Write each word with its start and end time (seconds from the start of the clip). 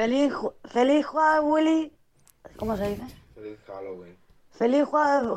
Feliz, 0.00 0.32
feliz 0.64 1.04
Halloween. 1.04 1.92
¿Cómo 2.56 2.74
se 2.74 2.88
dice? 2.88 3.02
Feliz 3.34 3.58
Halloween. 3.66 4.16
Feliz 4.50 4.88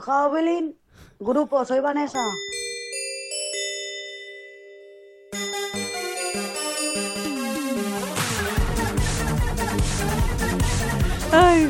Halloween. 0.05 0.79
Grupo, 1.19 1.65
soy 1.65 1.81
Vanessa. 1.81 2.23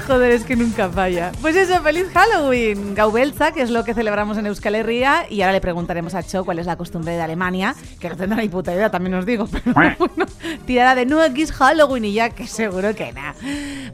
Joder, 0.04 0.32
es 0.32 0.44
que 0.44 0.56
nunca 0.56 0.90
falla. 0.90 1.32
Pues 1.42 1.56
eso, 1.56 1.82
feliz 1.82 2.06
Halloween. 2.14 2.96
Gaubelza, 2.96 3.52
que 3.52 3.62
es 3.62 3.70
lo 3.70 3.84
que 3.84 3.94
celebramos 3.94 4.38
en 4.38 4.46
Euskal 4.46 4.76
Herria. 4.76 5.26
Y 5.30 5.42
ahora 5.42 5.54
le 5.54 5.62
preguntaremos 5.62 6.14
a 6.16 6.24
Cho 6.24 6.46
cuál 6.46 6.60
es 6.60 6.66
la 6.66 6.76
costumbre 6.76 7.14
de 7.14 7.22
Alemania, 7.22 7.76
que 8.00 8.10
no 8.10 8.16
tendrá 8.16 8.42
ni 8.42 8.50
puta 8.50 8.74
idea, 8.74 8.90
también 8.92 9.14
os 9.16 9.26
digo. 9.26 9.48
Pero 9.64 9.96
bueno, 9.98 10.26
tirará 10.66 10.96
de 10.96 11.06
no, 11.06 11.22
aquí 11.22 11.42
es 11.42 11.52
Halloween 11.52 12.06
y 12.06 12.14
ya, 12.14 12.30
que 12.30 12.48
seguro 12.48 12.94
que 12.96 13.12
nada. 13.14 13.36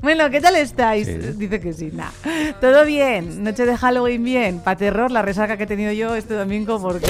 Bueno, 0.02 0.30
¿qué 0.30 0.42
tal 0.42 0.56
estáis? 0.56 1.08
Sí. 1.08 1.14
Dice 1.36 1.60
que 1.60 1.74
sí, 1.74 1.92
nada. 1.94 2.12
Todo 2.60 2.86
bien, 2.86 3.44
noche 3.44 3.66
de 3.66 3.78
Halloween 3.78 4.24
bien. 4.24 4.60
Pa' 4.60 4.76
terror, 4.76 5.12
la 5.12 5.22
resaca 5.22 5.58
que 5.58 5.64
he 5.64 5.68
tenido 5.68 5.92
yo 5.92 6.16
este 6.16 6.34
domingo 6.34 6.82
porque... 6.82 7.08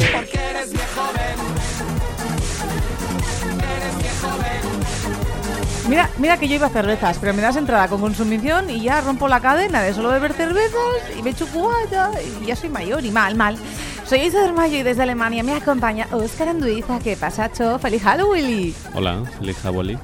Mira, 5.89 6.07
mira 6.19 6.37
que 6.37 6.47
yo 6.47 6.53
iba 6.53 6.67
a 6.67 6.69
cervezas, 6.69 7.17
pero 7.17 7.33
me 7.33 7.41
das 7.41 7.55
entrada 7.55 7.87
con 7.87 7.99
consumición 7.99 8.69
y 8.69 8.81
ya 8.81 9.01
rompo 9.01 9.27
la 9.27 9.39
cadena 9.39 9.81
de 9.81 9.91
solo 9.91 10.09
beber 10.09 10.33
cervezas 10.33 11.17
y 11.17 11.23
me 11.23 11.31
echo 11.31 11.47
cubata 11.47 12.11
y 12.21 12.45
ya 12.45 12.55
soy 12.55 12.69
mayor 12.69 13.03
y 13.03 13.09
mal, 13.09 13.33
mal. 13.33 13.57
Soy 14.05 14.19
Isa 14.19 14.51
Mayo 14.53 14.77
y 14.77 14.83
desde 14.83 15.01
Alemania 15.01 15.41
me 15.41 15.53
acompaña 15.53 16.07
Oscar 16.11 16.49
Anduiza. 16.49 16.99
¿Qué 16.99 17.17
pasa, 17.17 17.51
Cho? 17.51 17.79
¡Feliz 17.79 18.03
Halloween! 18.03 18.75
Hola, 18.93 19.23
feliz 19.39 19.57
Halloween. 19.63 19.99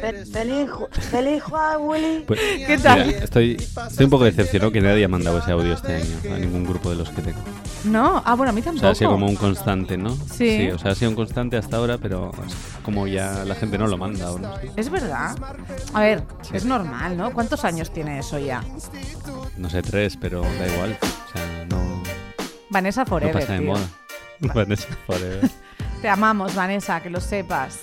Fe- 0.00 0.24
feliz, 0.26 0.68
feliz 1.10 1.42
Halloween. 1.42 2.24
Pues, 2.26 2.40
¿Qué 2.66 2.78
tal? 2.82 3.06
mira, 3.06 3.18
estoy, 3.24 3.56
estoy 3.56 4.04
un 4.04 4.10
poco 4.10 4.24
decepcionado 4.24 4.70
que 4.72 4.80
nadie 4.80 5.04
ha 5.04 5.08
mandado 5.08 5.38
ese 5.38 5.52
audio 5.52 5.72
este 5.74 5.96
año 5.96 6.34
a 6.34 6.38
ningún 6.38 6.64
grupo 6.64 6.90
de 6.90 6.96
los 6.96 7.08
que 7.10 7.22
tengo. 7.22 7.38
No, 7.84 8.22
ah, 8.24 8.34
bueno, 8.34 8.50
a 8.50 8.52
mí 8.52 8.60
O 8.60 8.64
tampoco. 8.64 8.80
sea, 8.82 8.90
ha 8.90 8.94
sido 8.94 9.10
como 9.10 9.26
un 9.26 9.36
constante, 9.36 9.96
¿no? 9.96 10.16
Sí. 10.32 10.68
o 10.70 10.78
sea, 10.78 10.92
ha 10.92 10.94
sido 10.94 11.10
un 11.10 11.16
constante 11.16 11.56
hasta 11.56 11.76
ahora, 11.76 11.98
pero 11.98 12.30
es 12.46 12.54
como 12.82 13.06
ya 13.06 13.44
la 13.44 13.54
gente 13.54 13.78
no 13.78 13.86
lo 13.86 13.96
manda 13.96 14.30
o 14.32 14.38
no. 14.38 14.54
Es 14.76 14.90
verdad. 14.90 15.36
A 15.94 16.00
ver, 16.00 16.22
es 16.52 16.64
normal, 16.64 17.16
¿no? 17.16 17.32
¿Cuántos 17.32 17.64
años 17.64 17.92
tiene 17.92 18.18
eso 18.18 18.38
ya? 18.38 18.62
No 19.56 19.70
sé, 19.70 19.82
tres, 19.82 20.16
pero 20.20 20.42
da 20.42 20.66
igual. 20.74 20.98
O 21.02 21.32
sea, 21.32 21.64
no, 21.70 22.02
Vanessa 22.70 23.02
no 23.02 23.06
Forever, 23.06 23.32
pasa 23.40 23.52
de 23.54 23.58
tío. 23.60 23.68
moda. 23.68 23.88
Vanessa 24.54 24.88
Forever. 25.06 25.48
Te 26.02 26.08
amamos, 26.10 26.54
Vanessa, 26.54 27.00
que 27.00 27.08
lo 27.08 27.20
sepas. 27.20 27.78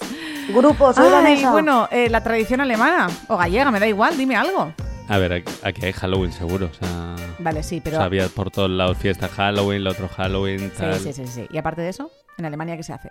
Grupo, 0.50 0.94
soy 0.94 1.08
Ay, 1.14 1.46
bueno, 1.46 1.88
eh, 1.92 2.10
la 2.10 2.22
tradición 2.22 2.62
alemana 2.62 3.08
o 3.28 3.38
gallega, 3.38 3.72
me 3.72 3.80
da 3.80 3.88
igual, 3.88 4.18
dime 4.18 4.36
algo. 4.36 4.74
A 5.08 5.18
ver, 5.18 5.34
aquí, 5.34 5.54
aquí 5.64 5.86
hay 5.86 5.94
Halloween 5.94 6.32
seguro. 6.32 6.70
O 6.72 6.74
sea, 6.74 7.16
Vale, 7.40 7.64
sí, 7.64 7.82
pero... 7.84 7.98
o 7.98 8.00
sea, 8.00 8.06
había 8.06 8.28
por 8.28 8.52
todos 8.52 8.70
lados 8.70 8.98
fiesta 8.98 9.28
Halloween, 9.28 9.82
el 9.82 9.88
otro 9.88 10.08
Halloween, 10.10 10.72
tal. 10.72 11.00
Sí, 11.00 11.14
sí, 11.14 11.26
sí, 11.26 11.28
sí. 11.28 11.48
Y 11.52 11.58
aparte 11.58 11.82
de 11.82 11.90
eso, 11.90 12.12
en 12.38 12.46
Alemania, 12.46 12.78
¿qué 12.78 12.84
se 12.84 12.94
hace? 12.94 13.10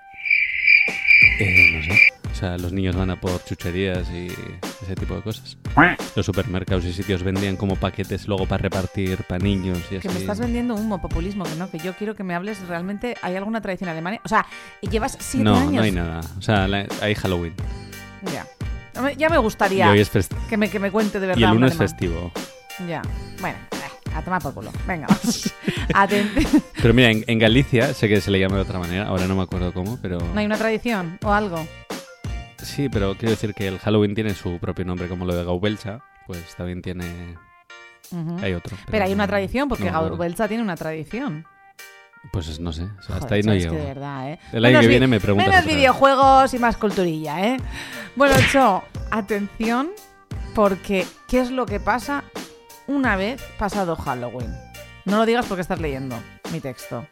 Eh, 1.38 1.72
no 1.74 1.82
sé. 1.82 2.00
Sea, 2.42 2.58
los 2.58 2.72
niños 2.72 2.96
van 2.96 3.08
a 3.08 3.20
por 3.20 3.44
chucherías 3.44 4.10
y 4.10 4.26
ese 4.82 4.96
tipo 4.96 5.14
de 5.14 5.22
cosas. 5.22 5.56
Los 6.16 6.26
supermercados 6.26 6.84
y 6.84 6.92
sitios 6.92 7.22
vendían 7.22 7.54
como 7.54 7.76
paquetes 7.76 8.26
luego 8.26 8.46
para 8.46 8.62
repartir 8.62 9.22
para 9.28 9.38
niños 9.44 9.78
y 9.92 9.98
así. 9.98 10.08
Que 10.08 10.12
me 10.12 10.18
estás 10.18 10.40
vendiendo 10.40 10.74
humo, 10.74 11.00
populismo, 11.00 11.44
que 11.44 11.54
no, 11.54 11.70
que 11.70 11.78
yo 11.78 11.92
quiero 11.94 12.16
que 12.16 12.24
me 12.24 12.34
hables 12.34 12.66
realmente. 12.66 13.14
¿Hay 13.22 13.36
alguna 13.36 13.60
tradición 13.60 13.90
alemana? 13.90 14.18
O 14.24 14.28
sea, 14.28 14.44
llevas 14.80 15.16
siete 15.20 15.44
no, 15.44 15.56
años. 15.56 15.72
no 15.74 15.82
hay 15.82 15.92
nada. 15.92 16.20
O 16.36 16.42
sea, 16.42 16.66
la- 16.66 16.88
hay 17.00 17.14
Halloween. 17.14 17.54
Ya. 18.34 18.44
No 19.00 19.08
Ya 19.10 19.28
me 19.28 19.38
gustaría 19.38 19.88
hoy 19.88 20.00
es 20.00 20.10
que, 20.50 20.56
me, 20.56 20.68
que 20.68 20.80
me 20.80 20.90
cuente 20.90 21.20
de 21.20 21.28
verdad. 21.28 21.40
y 21.40 21.44
el 21.44 21.50
un 21.50 21.54
lunes 21.60 21.70
alemán. 21.78 21.88
festivo. 21.88 22.32
Ya. 22.88 23.02
Bueno, 23.40 23.56
eh, 23.70 24.10
a 24.16 24.22
tomar 24.22 24.42
por 24.42 24.52
culo. 24.52 24.72
Venga, 24.84 25.06
vamos. 25.06 25.54
Pero 26.82 26.92
mira, 26.92 27.10
en, 27.12 27.22
en 27.28 27.38
Galicia 27.38 27.94
sé 27.94 28.08
que 28.08 28.20
se 28.20 28.32
le 28.32 28.40
llama 28.40 28.56
de 28.56 28.62
otra 28.62 28.80
manera, 28.80 29.06
ahora 29.06 29.26
no 29.28 29.36
me 29.36 29.42
acuerdo 29.42 29.72
cómo, 29.72 29.96
pero... 30.02 30.18
¿No 30.18 30.40
hay 30.40 30.46
una 30.46 30.56
tradición 30.58 31.18
o 31.22 31.32
algo? 31.32 31.64
Sí, 32.62 32.88
pero 32.88 33.14
quiero 33.16 33.30
decir 33.30 33.54
que 33.54 33.68
el 33.68 33.78
Halloween 33.78 34.14
tiene 34.14 34.34
su 34.34 34.58
propio 34.58 34.84
nombre, 34.84 35.08
como 35.08 35.24
lo 35.24 35.34
de 35.34 35.44
Gaubelcha, 35.44 36.00
pues 36.26 36.54
también 36.56 36.82
tiene... 36.82 37.36
Hay 38.42 38.52
otro. 38.52 38.76
Pero 38.90 39.04
hay 39.04 39.10
no- 39.10 39.14
una 39.16 39.26
tradición, 39.26 39.68
porque 39.68 39.90
no 39.90 40.48
tiene 40.48 40.62
una 40.62 40.76
tradición. 40.76 41.46
Pues 42.30 42.60
no 42.60 42.72
sé, 42.72 42.82
o 42.84 43.02
sea, 43.02 43.16
hasta 43.16 43.28
Joder, 43.28 43.32
ahí 43.34 43.42
no 43.42 43.54
llego. 43.54 43.74
de 43.74 43.82
verdad, 43.84 44.30
¿eh? 44.30 44.38
El 44.52 44.64
año 44.64 44.74
Menos 44.74 44.80
que 44.82 44.86
vi- 44.86 44.92
viene 44.92 45.06
me 45.08 45.18
preguntas 45.18 45.48
Menos 45.48 45.64
videojuegos 45.66 46.54
y 46.54 46.58
más 46.60 46.76
culturilla, 46.76 47.40
¿eh? 47.48 47.56
Bueno, 48.14 48.34
Cho, 48.52 48.84
atención, 49.10 49.90
porque 50.54 51.04
¿qué 51.26 51.40
es 51.40 51.50
lo 51.50 51.66
que 51.66 51.80
pasa 51.80 52.22
una 52.86 53.16
vez 53.16 53.42
pasado 53.58 53.96
Halloween? 53.96 54.54
No 55.04 55.16
lo 55.16 55.26
digas 55.26 55.46
porque 55.46 55.62
estás 55.62 55.80
leyendo 55.80 56.16
mi 56.52 56.60
texto. 56.60 57.06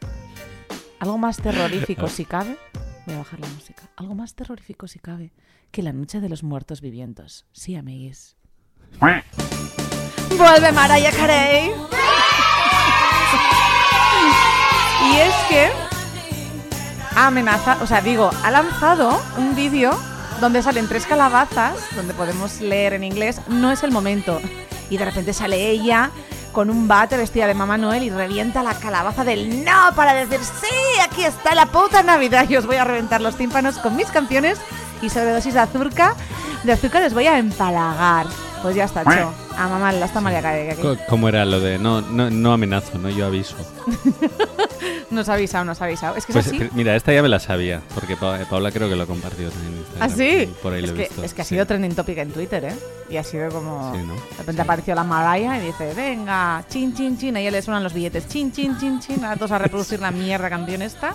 Algo 0.99 1.17
más 1.17 1.37
terrorífico 1.37 2.07
si 2.07 2.23
cabe. 2.23 2.55
Voy 3.05 3.15
a 3.15 3.19
bajar 3.19 3.39
la 3.39 3.47
música. 3.47 3.83
Algo 3.95 4.15
más 4.15 4.35
terrorífico 4.35 4.87
si 4.87 4.99
cabe 4.99 5.31
que 5.71 5.81
la 5.81 5.93
noche 5.93 6.19
de 6.19 6.29
los 6.29 6.43
muertos 6.43 6.81
vivientes. 6.81 7.45
Sí, 7.51 7.75
amiguis. 7.75 8.35
Vuelve 10.37 10.71
Mariah 10.71 11.11
Carey. 11.11 11.71
y 15.03 15.17
es 15.17 15.33
que 15.49 15.69
ha 17.15 17.27
amenazado, 17.27 17.83
o 17.83 17.87
sea, 17.87 18.01
digo, 18.01 18.29
ha 18.43 18.51
lanzado 18.51 19.21
un 19.37 19.55
vídeo 19.55 19.91
donde 20.39 20.61
salen 20.61 20.87
tres 20.87 21.05
calabazas, 21.05 21.77
donde 21.95 22.13
podemos 22.13 22.61
leer 22.61 22.93
en 22.93 23.03
inglés, 23.03 23.41
no 23.47 23.71
es 23.71 23.83
el 23.83 23.91
momento. 23.91 24.39
Y 24.89 24.97
de 24.97 25.05
repente 25.05 25.33
sale 25.33 25.69
ella 25.69 26.11
con 26.51 26.69
un 26.69 26.87
bate 26.87 27.17
vestida 27.17 27.47
de 27.47 27.53
Mamá 27.53 27.77
Noel 27.77 28.03
y 28.03 28.09
revienta 28.09 28.63
la 28.63 28.73
calabaza 28.75 29.23
del 29.23 29.63
no 29.63 29.93
para 29.95 30.13
decir, 30.13 30.39
sí, 30.39 30.99
aquí 31.01 31.23
está 31.23 31.55
la 31.55 31.67
puta 31.67 32.03
Navidad 32.03 32.49
y 32.49 32.57
os 32.57 32.65
voy 32.65 32.75
a 32.75 32.83
reventar 32.83 33.21
los 33.21 33.35
tímpanos 33.35 33.77
con 33.77 33.95
mis 33.95 34.07
canciones 34.07 34.59
y 35.01 35.09
sobredosis 35.09 35.53
de 35.53 35.59
azúcar, 35.61 36.15
de 36.63 36.71
azúcar 36.71 37.01
les 37.01 37.13
voy 37.13 37.27
a 37.27 37.37
empalagar. 37.37 38.27
Pues 38.61 38.75
ya 38.75 38.83
está, 38.83 39.03
Cho. 39.03 39.33
A 39.57 39.67
mamá 39.67 39.91
la 39.91 40.05
está 40.05 40.21
María 40.21 40.75
¿Cómo 41.09 41.27
era 41.27 41.45
lo 41.45 41.59
de 41.59 41.79
no, 41.79 42.01
no, 42.01 42.29
no 42.29 42.53
amenazo, 42.53 42.97
no 42.99 43.09
yo 43.09 43.25
aviso? 43.25 43.55
Nos 45.11 45.27
ha 45.29 45.33
avisado, 45.33 45.65
nos 45.65 45.81
ha 45.81 45.85
avisado. 45.85 46.15
Es 46.15 46.25
que 46.25 46.33
Pues 46.33 46.47
es 46.47 46.53
así. 46.53 46.63
eh, 46.63 46.69
mira, 46.73 46.95
esta 46.95 47.11
ya 47.13 47.21
me 47.21 47.27
la 47.29 47.39
sabía, 47.39 47.81
porque 47.93 48.15
Pa- 48.15 48.41
eh, 48.41 48.45
Paula 48.49 48.71
creo 48.71 48.89
que 48.89 48.95
lo 48.95 49.03
ha 49.03 49.05
compartido 49.05 49.51
también 49.51 49.73
en 49.73 49.79
Instagram. 49.79 50.09
¿Ah, 50.09 50.15
sí? 50.15 50.53
Por 50.63 50.73
ahí 50.73 50.83
es, 50.83 50.89
lo 50.89 50.95
he 50.95 50.97
que, 50.97 51.07
visto. 51.09 51.23
es 51.23 51.33
que 51.33 51.41
ha 51.41 51.45
sí. 51.45 51.49
sido 51.55 51.65
trending 51.67 51.93
topic 51.95 52.17
en 52.19 52.31
Twitter, 52.31 52.63
¿eh? 52.65 52.75
Y 53.09 53.17
ha 53.17 53.23
sido 53.23 53.49
como... 53.49 53.93
Sí, 53.93 54.01
¿no? 54.05 54.13
De 54.13 54.19
repente 54.37 54.53
Sí. 54.53 54.61
apareció 54.61 54.95
la 54.95 55.03
Mariah 55.03 55.57
y 55.61 55.65
dice, 55.67 55.93
venga, 55.93 56.63
chin, 56.69 56.93
chin, 56.95 57.17
chin. 57.17 57.35
A 57.35 57.41
ella 57.41 57.51
le 57.51 57.61
suenan 57.61 57.83
los 57.83 57.93
billetes, 57.93 58.27
chin, 58.29 58.51
chin, 58.53 58.77
chin, 58.79 58.99
chin. 59.01 59.25
A 59.25 59.35
todos 59.35 59.51
a 59.51 59.57
reproducir 59.57 59.99
la 59.99 60.11
mierda 60.11 60.49
canción 60.49 60.81
esta. 60.81 61.13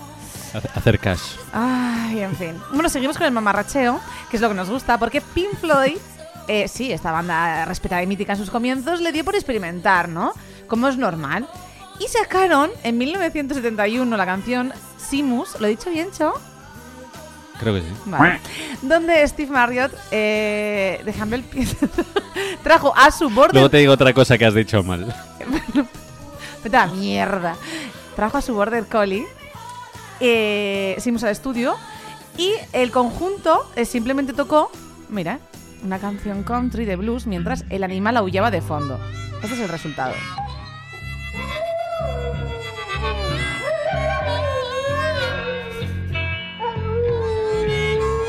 Hace- 0.52 0.68
Hacer 0.74 0.98
cash. 0.98 1.20
Ay, 1.54 2.20
en 2.20 2.36
fin. 2.36 2.52
Bueno, 2.74 2.88
seguimos 2.90 3.16
con 3.16 3.26
el 3.26 3.32
mamarracheo, 3.32 3.98
que 4.30 4.36
es 4.36 4.42
lo 4.42 4.48
que 4.48 4.54
nos 4.54 4.68
gusta, 4.68 4.98
porque 4.98 5.22
Pink 5.22 5.56
Floyd, 5.58 5.96
eh, 6.48 6.68
sí, 6.68 6.92
esta 6.92 7.12
banda 7.12 7.64
respetada 7.64 8.02
y 8.02 8.06
mítica 8.06 8.34
en 8.34 8.38
sus 8.38 8.50
comienzos, 8.50 9.00
le 9.00 9.10
dio 9.12 9.24
por 9.24 9.34
experimentar, 9.34 10.08
¿no? 10.10 10.32
Como 10.68 10.88
es 10.88 10.98
normal. 10.98 11.48
Y 11.98 12.08
sacaron 12.08 12.70
en 12.82 12.98
1971 12.98 14.16
la 14.16 14.26
canción 14.26 14.72
Simus, 14.98 15.58
¿lo 15.60 15.66
he 15.66 15.70
dicho 15.70 15.90
bien, 15.90 16.08
Cho? 16.16 16.34
Creo 17.58 17.74
que 17.74 17.80
sí. 17.80 17.86
Vale. 18.04 18.40
Donde 18.82 19.26
Steve 19.26 19.50
Marriott, 19.50 19.92
eh, 20.10 21.00
déjame 21.04 21.36
el 21.36 21.42
pie, 21.42 21.66
trajo 22.62 22.92
a 22.96 23.10
su 23.10 23.30
border... 23.30 23.54
Luego 23.54 23.70
te 23.70 23.78
digo 23.78 23.92
otra 23.92 24.12
cosa 24.12 24.36
que 24.36 24.44
has 24.44 24.54
dicho 24.54 24.82
mal. 24.82 25.14
Vete 26.64 26.76
a 26.76 26.86
mierda. 26.86 27.56
Trajo 28.16 28.38
a 28.38 28.42
su 28.42 28.54
Border 28.54 28.86
Collie. 28.86 29.24
Eh, 30.20 30.96
fuimos 31.00 31.22
al 31.22 31.30
estudio. 31.30 31.76
Y 32.36 32.52
el 32.72 32.90
conjunto 32.90 33.70
eh, 33.76 33.84
simplemente 33.84 34.32
tocó, 34.32 34.70
mira, 35.08 35.38
una 35.84 35.98
canción 35.98 36.42
country 36.42 36.84
de 36.84 36.96
blues 36.96 37.26
mientras 37.26 37.64
el 37.70 37.84
animal 37.84 38.16
aullaba 38.16 38.50
de 38.50 38.60
fondo. 38.60 38.98
Este 39.42 39.54
es 39.54 39.60
el 39.60 39.68
resultado. 39.68 40.12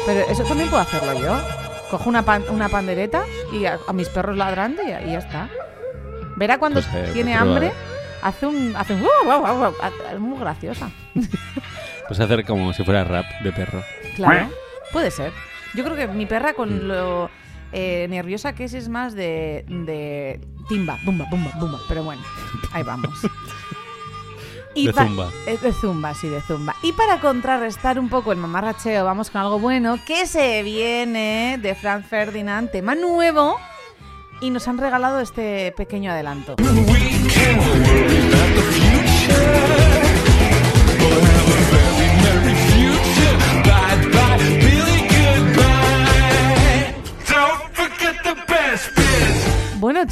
Pero 0.05 0.19
eso 0.29 0.43
también 0.43 0.69
puedo 0.69 0.81
hacerlo 0.81 1.13
yo. 1.19 1.37
Cojo 1.91 2.09
una, 2.09 2.23
pan- 2.23 2.43
una 2.49 2.69
pandereta 2.69 3.23
y 3.51 3.65
a, 3.65 3.79
a 3.87 3.93
mis 3.93 4.09
perros 4.09 4.37
ladrando 4.37 4.81
y, 4.83 4.87
y 4.87 5.11
ya 5.11 5.19
está. 5.19 5.49
Verá 6.35 6.57
cuando 6.59 6.81
Pues, 6.81 6.93
eh, 6.93 7.09
tiene 7.13 7.35
prueba, 7.35 7.51
hambre, 7.55 7.71
hace 8.21 8.45
un... 8.45 8.73
Hace 8.75 8.93
un. 8.93 9.01
Es 10.13 10.19
muy 10.19 10.39
graciosa. 10.39 10.89
Pues 12.07 12.21
hacer 12.21 12.45
como 12.45 12.71
si 12.71 12.85
fuera 12.85 13.03
rap 13.03 13.25
de 13.43 13.51
perro. 13.51 13.83
Claro, 14.15 14.47
puede 14.93 15.11
ser. 15.11 15.33
Yo 15.73 15.83
creo 15.83 15.97
que 15.97 16.07
mi 16.07 16.25
perra 16.25 16.53
con 16.53 16.87
lo 16.87 17.29
eh, 17.71 18.07
nerviosa 18.09 18.53
que 18.53 18.63
es 18.65 18.73
es 18.73 18.89
más 18.89 19.13
de, 19.13 19.65
de 19.67 20.39
timba, 20.69 20.97
bumba, 21.03 21.25
bumba, 21.29 21.51
bumba. 21.59 21.79
Pero 21.87 22.03
bueno, 22.03 22.21
ahí 22.71 22.83
vamos. 22.83 23.19
De 24.75 24.93
pa- 24.93 25.05
zumba. 25.07 25.29
eh, 25.47 25.57
de 25.59 25.73
zumba, 25.73 26.13
sí, 26.13 26.27
de 26.27 26.39
zumba. 26.41 26.75
Y 26.83 26.91
para 26.93 27.19
contrarrestar 27.19 27.97
un 27.97 28.09
poco 28.09 28.31
el 28.31 28.37
mamarracheo, 28.37 29.03
vamos 29.05 29.31
con 29.31 29.41
algo 29.41 29.57
bueno 29.57 29.97
que 30.05 30.27
se 30.27 30.61
viene 30.61 31.57
de 31.59 31.73
Franz 31.73 32.05
Ferdinand, 32.05 32.69
tema 32.69 32.93
nuevo. 32.93 33.57
Y 34.39 34.51
nos 34.51 34.67
han 34.67 34.77
regalado 34.77 35.19
este 35.19 35.73
pequeño 35.75 36.11
adelanto. 36.11 36.57
Bueno, 36.57 37.07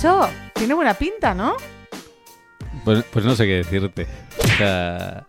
Cho, 0.01 0.27
tiene 0.53 0.74
buena 0.74 0.94
pinta, 0.94 1.33
¿no? 1.33 1.56
Pues, 2.83 3.03
pues 3.12 3.25
no 3.25 3.36
sé 3.36 3.45
qué 3.45 3.56
decirte. 3.57 4.07
O 4.44 4.47
sea, 4.57 5.25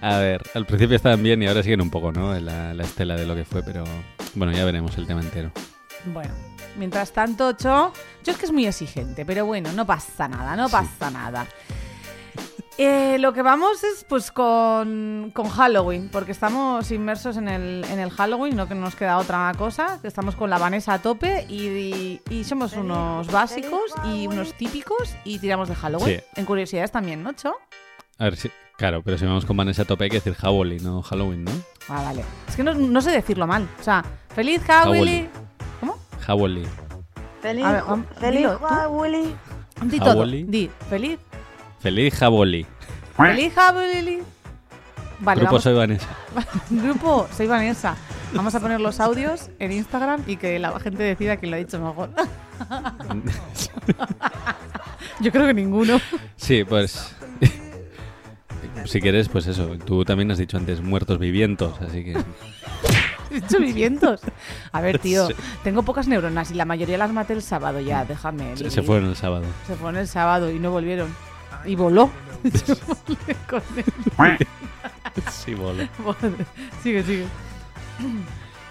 a 0.00 0.18
ver, 0.18 0.42
al 0.54 0.66
principio 0.66 0.96
estaban 0.96 1.22
bien 1.22 1.42
y 1.42 1.46
ahora 1.46 1.62
siguen 1.62 1.80
un 1.80 1.90
poco, 1.90 2.12
¿no? 2.12 2.38
La, 2.38 2.74
la 2.74 2.82
estela 2.84 3.16
de 3.16 3.26
lo 3.26 3.34
que 3.34 3.44
fue, 3.44 3.62
pero 3.62 3.84
bueno, 4.34 4.52
ya 4.52 4.64
veremos 4.64 4.96
el 4.98 5.06
tema 5.06 5.20
entero. 5.22 5.50
Bueno, 6.06 6.34
mientras 6.76 7.12
tanto, 7.12 7.52
Cho, 7.54 7.92
yo 8.24 8.32
es 8.32 8.36
que 8.38 8.44
es 8.46 8.52
muy 8.52 8.66
exigente, 8.66 9.24
pero 9.24 9.46
bueno, 9.46 9.72
no 9.72 9.86
pasa 9.86 10.28
nada, 10.28 10.54
no 10.56 10.68
Sí. 10.68 10.72
pasa 10.72 11.10
nada. 11.10 11.46
Eh, 12.76 13.18
lo 13.20 13.32
que 13.32 13.42
vamos 13.42 13.84
es 13.84 14.04
pues 14.08 14.32
con, 14.32 15.30
con 15.32 15.48
Halloween, 15.48 16.08
porque 16.10 16.32
estamos 16.32 16.90
inmersos 16.90 17.36
en 17.36 17.46
el, 17.48 17.84
en 17.88 18.00
el 18.00 18.10
Halloween, 18.10 18.56
no 18.56 18.66
que 18.66 18.74
nos 18.74 18.96
queda 18.96 19.18
otra 19.18 19.52
cosa, 19.56 20.00
que 20.02 20.08
estamos 20.08 20.34
con 20.34 20.50
la 20.50 20.58
Vanessa 20.58 20.94
a 20.94 20.98
tope 20.98 21.46
y, 21.48 21.66
y- 21.68 22.20
y 22.30 22.42
somos 22.42 22.72
unos 22.72 23.28
básicos 23.30 23.92
y 24.12 24.26
unos 24.26 24.54
típicos 24.54 25.14
y 25.24 25.38
tiramos 25.38 25.68
de 25.68 25.76
Halloween. 25.76 26.18
Sí. 26.18 26.24
En 26.34 26.44
curiosidades 26.46 26.90
también, 26.90 27.22
¿no, 27.22 27.32
Cho? 27.34 27.54
A 28.18 28.24
ver 28.24 28.36
si. 28.36 28.50
Claro, 28.76 29.02
pero 29.04 29.18
si 29.18 29.24
vamos 29.24 29.44
con 29.44 29.56
Vanessa 29.56 29.82
a 29.82 29.84
tope 29.84 30.04
hay 30.04 30.10
que 30.10 30.16
decir 30.16 30.36
Howley, 30.42 30.80
no 30.80 31.00
Halloween, 31.02 31.44
¿no? 31.44 31.52
Ah, 31.88 32.02
vale. 32.02 32.24
Es 32.48 32.56
que 32.56 32.64
no, 32.64 32.74
no 32.74 33.00
sé 33.02 33.12
decirlo 33.12 33.46
mal. 33.46 33.68
O 33.80 33.82
sea, 33.84 34.04
feliz 34.34 34.60
Halloween. 34.66 35.28
¿Cómo? 35.78 35.96
Howley. 36.26 36.66
Feliz, 37.40 37.64
ver, 37.64 37.84
feliz. 38.18 38.48
Halloween. 38.58 39.34
Di 39.84 39.98
todo. 40.00 40.08
Halloween. 40.10 40.50
Di, 40.50 40.70
feliz. 40.90 41.18
Feliz 41.84 42.22
Howley. 42.22 42.64
Feliz. 43.14 43.52
Vale, 45.20 45.40
Grupo 45.40 45.52
vamos. 45.52 45.62
Soy 45.62 45.74
Vanessa. 45.74 46.08
Grupo, 46.70 47.28
soy 47.36 47.46
Vanessa. 47.46 47.94
Vamos 48.32 48.54
a 48.54 48.60
poner 48.60 48.80
los 48.80 49.00
audios 49.00 49.50
en 49.58 49.70
Instagram 49.70 50.22
y 50.26 50.38
que 50.38 50.58
la 50.58 50.80
gente 50.80 51.02
decida 51.02 51.36
quién 51.36 51.50
lo 51.50 51.56
ha 51.56 51.58
dicho 51.58 51.78
mejor. 51.78 52.08
Yo 55.20 55.30
creo 55.30 55.46
que 55.46 55.52
ninguno. 55.52 56.00
sí, 56.36 56.64
pues. 56.64 57.14
si 58.86 59.02
quieres, 59.02 59.28
pues 59.28 59.46
eso. 59.46 59.76
Tú 59.84 60.06
también 60.06 60.30
has 60.30 60.38
dicho 60.38 60.56
antes 60.56 60.80
muertos 60.80 61.18
vivientos, 61.18 61.78
así 61.82 62.02
que. 62.02 62.12
He 63.30 63.40
dicho 63.42 63.58
vivientos. 63.58 64.22
A 64.72 64.80
ver, 64.80 64.98
tío, 65.00 65.26
Sí. 65.28 65.34
tengo 65.62 65.82
pocas 65.82 66.08
neuronas 66.08 66.50
y 66.50 66.54
la 66.54 66.64
mayoría 66.64 66.96
las 66.96 67.12
maté 67.12 67.34
el 67.34 67.42
sábado 67.42 67.78
ya, 67.80 68.06
déjame. 68.06 68.56
Se 68.56 68.82
fueron 68.82 69.10
el 69.10 69.16
sábado. 69.16 69.44
Se 69.66 69.74
fueron 69.74 70.00
el 70.00 70.08
sábado 70.08 70.50
y 70.50 70.58
no 70.58 70.70
volvieron. 70.70 71.14
Y 71.66 71.74
voló. 71.76 72.10
Yo 72.44 72.74
volé 72.86 73.36
con 73.48 73.62
él. 73.76 74.46
sí, 75.30 75.54
bolo. 75.54 75.82
sigue, 76.82 77.02
sigue. 77.02 77.24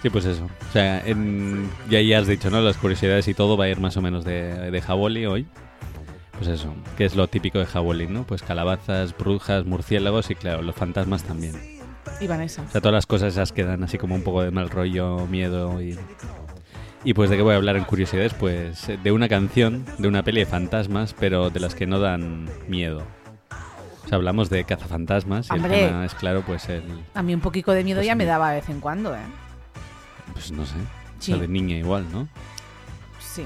Sí, 0.01 0.09
pues 0.09 0.25
eso. 0.25 0.45
O 0.45 0.71
sea, 0.73 0.99
en- 1.05 1.69
ya, 1.89 2.01
ya 2.01 2.19
has 2.19 2.27
dicho, 2.27 2.49
¿no? 2.49 2.61
Las 2.61 2.77
curiosidades 2.77 3.27
y 3.27 3.33
todo 3.33 3.57
va 3.57 3.65
a 3.65 3.69
ir 3.69 3.79
más 3.79 3.95
o 3.97 4.01
menos 4.01 4.25
de, 4.25 4.69
de 4.71 4.81
Jaboli 4.81 5.25
hoy. 5.25 5.47
Pues 6.33 6.47
eso, 6.47 6.73
que 6.97 7.05
es 7.05 7.15
lo 7.15 7.27
típico 7.27 7.59
de 7.59 7.65
Jaboli, 7.65 8.07
¿no? 8.07 8.23
Pues 8.25 8.41
calabazas, 8.41 9.15
brujas, 9.17 9.65
murciélagos 9.65 10.29
y 10.31 10.35
claro, 10.35 10.61
los 10.61 10.75
fantasmas 10.75 11.23
también. 11.23 11.53
Y 12.19 12.27
Vanessa. 12.27 12.63
O 12.63 12.69
sea, 12.71 12.81
todas 12.81 12.93
las 12.93 13.05
cosas 13.05 13.33
esas 13.33 13.51
que 13.51 13.63
dan 13.63 13.83
así 13.83 13.97
como 13.97 14.15
un 14.15 14.23
poco 14.23 14.41
de 14.43 14.51
mal 14.51 14.69
rollo, 14.69 15.25
miedo 15.27 15.81
y... 15.81 15.97
Y 17.05 17.13
pues 17.13 17.29
de 17.29 17.35
qué 17.35 17.41
voy 17.41 17.53
a 17.53 17.57
hablar 17.57 17.75
en 17.75 17.83
curiosidades, 17.83 18.33
pues 18.33 18.87
de 19.03 19.11
una 19.11 19.27
canción, 19.27 19.85
de 19.97 20.07
una 20.07 20.23
peli 20.23 20.39
de 20.39 20.45
fantasmas, 20.45 21.13
pero 21.19 21.49
de 21.49 21.59
las 21.59 21.75
que 21.75 21.85
no 21.85 21.99
dan 21.99 22.49
miedo. 22.67 23.03
O 24.05 24.07
sea, 24.07 24.17
hablamos 24.17 24.49
de 24.49 24.63
cazafantasmas 24.63 25.49
y 25.49 25.53
Hombre. 25.53 25.83
el 25.83 25.89
tema 25.89 26.05
es 26.05 26.13
claro, 26.13 26.43
pues 26.45 26.69
el... 26.69 26.83
A 27.13 27.21
mí 27.21 27.33
un 27.33 27.41
poquito 27.41 27.71
de 27.71 27.83
miedo 27.83 27.97
Pues 27.99 28.07
ya 28.07 28.15
me 28.15 28.25
daba 28.25 28.51
de 28.51 28.61
vez 28.61 28.69
en 28.69 28.79
cuando, 28.79 29.13
¿eh? 29.15 29.19
Pues 30.33 30.51
no 30.51 30.65
sé. 30.65 30.75
Sí. 31.19 31.31
O 31.33 31.35
sea, 31.35 31.41
de 31.41 31.47
niña 31.47 31.75
igual, 31.77 32.05
¿no? 32.11 32.27
Sí. 33.19 33.45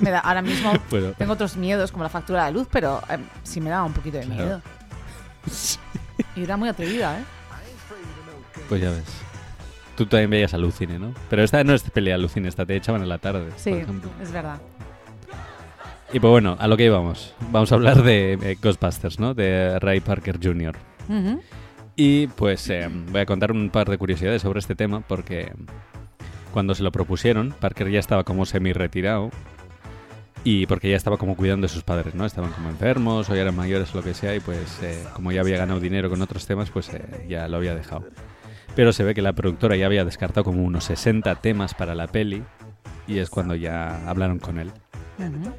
Me 0.00 0.10
da, 0.10 0.20
ahora 0.20 0.42
mismo 0.42 0.72
tengo 1.18 1.32
otros 1.32 1.56
miedos 1.56 1.90
como 1.92 2.04
la 2.04 2.10
factura 2.10 2.46
de 2.46 2.52
luz, 2.52 2.68
pero 2.70 3.02
eh, 3.08 3.18
sí 3.42 3.60
me 3.60 3.70
daba 3.70 3.84
un 3.84 3.92
poquito 3.92 4.18
de 4.18 4.24
Claro. 4.24 4.42
miedo. 4.44 4.62
Y 6.34 6.42
era 6.42 6.56
muy 6.56 6.68
atrevida, 6.68 7.18
¿eh? 7.20 7.24
Pues 8.68 8.80
ya 8.80 8.90
ves. 8.90 9.04
Tú 9.98 10.06
también 10.06 10.30
veías 10.30 10.54
Alucine, 10.54 10.96
¿no? 10.96 11.12
Pero 11.28 11.42
esta 11.42 11.64
no 11.64 11.74
es 11.74 11.82
pelea 11.82 12.14
Alucine, 12.14 12.46
esta 12.48 12.64
te 12.64 12.76
echaban 12.76 13.02
en 13.02 13.08
la 13.08 13.18
tarde, 13.18 13.50
Sí, 13.56 13.70
por 13.70 13.80
ejemplo. 13.80 14.10
es 14.22 14.30
verdad. 14.30 14.60
Y 16.12 16.20
pues 16.20 16.30
bueno, 16.30 16.56
a 16.60 16.68
lo 16.68 16.76
que 16.76 16.84
íbamos. 16.84 17.34
Vamos 17.50 17.72
a 17.72 17.74
hablar 17.74 18.04
de 18.04 18.34
eh, 18.34 18.56
Ghostbusters, 18.62 19.18
¿no? 19.18 19.34
De 19.34 19.76
Ray 19.80 19.98
Parker 19.98 20.38
Jr. 20.40 20.76
Y 21.96 22.28
pues 22.28 22.70
eh, 22.70 22.88
voy 23.10 23.20
a 23.22 23.26
contar 23.26 23.50
un 23.50 23.70
par 23.70 23.90
de 23.90 23.98
curiosidades 23.98 24.42
sobre 24.42 24.60
este 24.60 24.76
tema 24.76 25.00
porque 25.00 25.52
cuando 26.52 26.76
se 26.76 26.84
lo 26.84 26.92
propusieron, 26.92 27.52
Parker 27.58 27.90
ya 27.90 27.98
estaba 27.98 28.22
como 28.22 28.46
semi-retirado 28.46 29.30
y 30.44 30.66
porque 30.66 30.90
ya 30.90 30.96
estaba 30.96 31.16
como 31.16 31.34
cuidando 31.36 31.66
de 31.66 31.72
sus 31.72 31.82
padres, 31.82 32.14
¿no? 32.14 32.24
Estaban 32.24 32.52
como 32.52 32.68
enfermos 32.68 33.28
o 33.28 33.34
ya 33.34 33.42
eran 33.42 33.56
mayores 33.56 33.92
o 33.92 33.98
lo 33.98 34.04
que 34.04 34.14
sea 34.14 34.34
y 34.36 34.38
pues 34.40 34.80
eh, 34.80 35.02
como 35.12 35.32
ya 35.32 35.40
había 35.40 35.58
ganado 35.58 35.80
dinero 35.80 36.08
con 36.08 36.22
otros 36.22 36.46
temas, 36.46 36.70
pues 36.70 36.88
eh, 36.94 37.26
ya 37.28 37.48
lo 37.48 37.56
había 37.56 37.74
dejado. 37.74 38.04
Pero 38.78 38.92
se 38.92 39.02
ve 39.02 39.12
que 39.12 39.22
la 39.22 39.32
productora 39.32 39.74
ya 39.74 39.86
había 39.86 40.04
descartado 40.04 40.44
como 40.44 40.62
unos 40.62 40.84
60 40.84 41.34
temas 41.40 41.74
para 41.74 41.96
la 41.96 42.06
peli 42.06 42.44
y 43.08 43.18
es 43.18 43.28
cuando 43.28 43.56
ya 43.56 44.08
hablaron 44.08 44.38
con 44.38 44.56
él. 44.56 44.70
Ujú. 45.18 45.52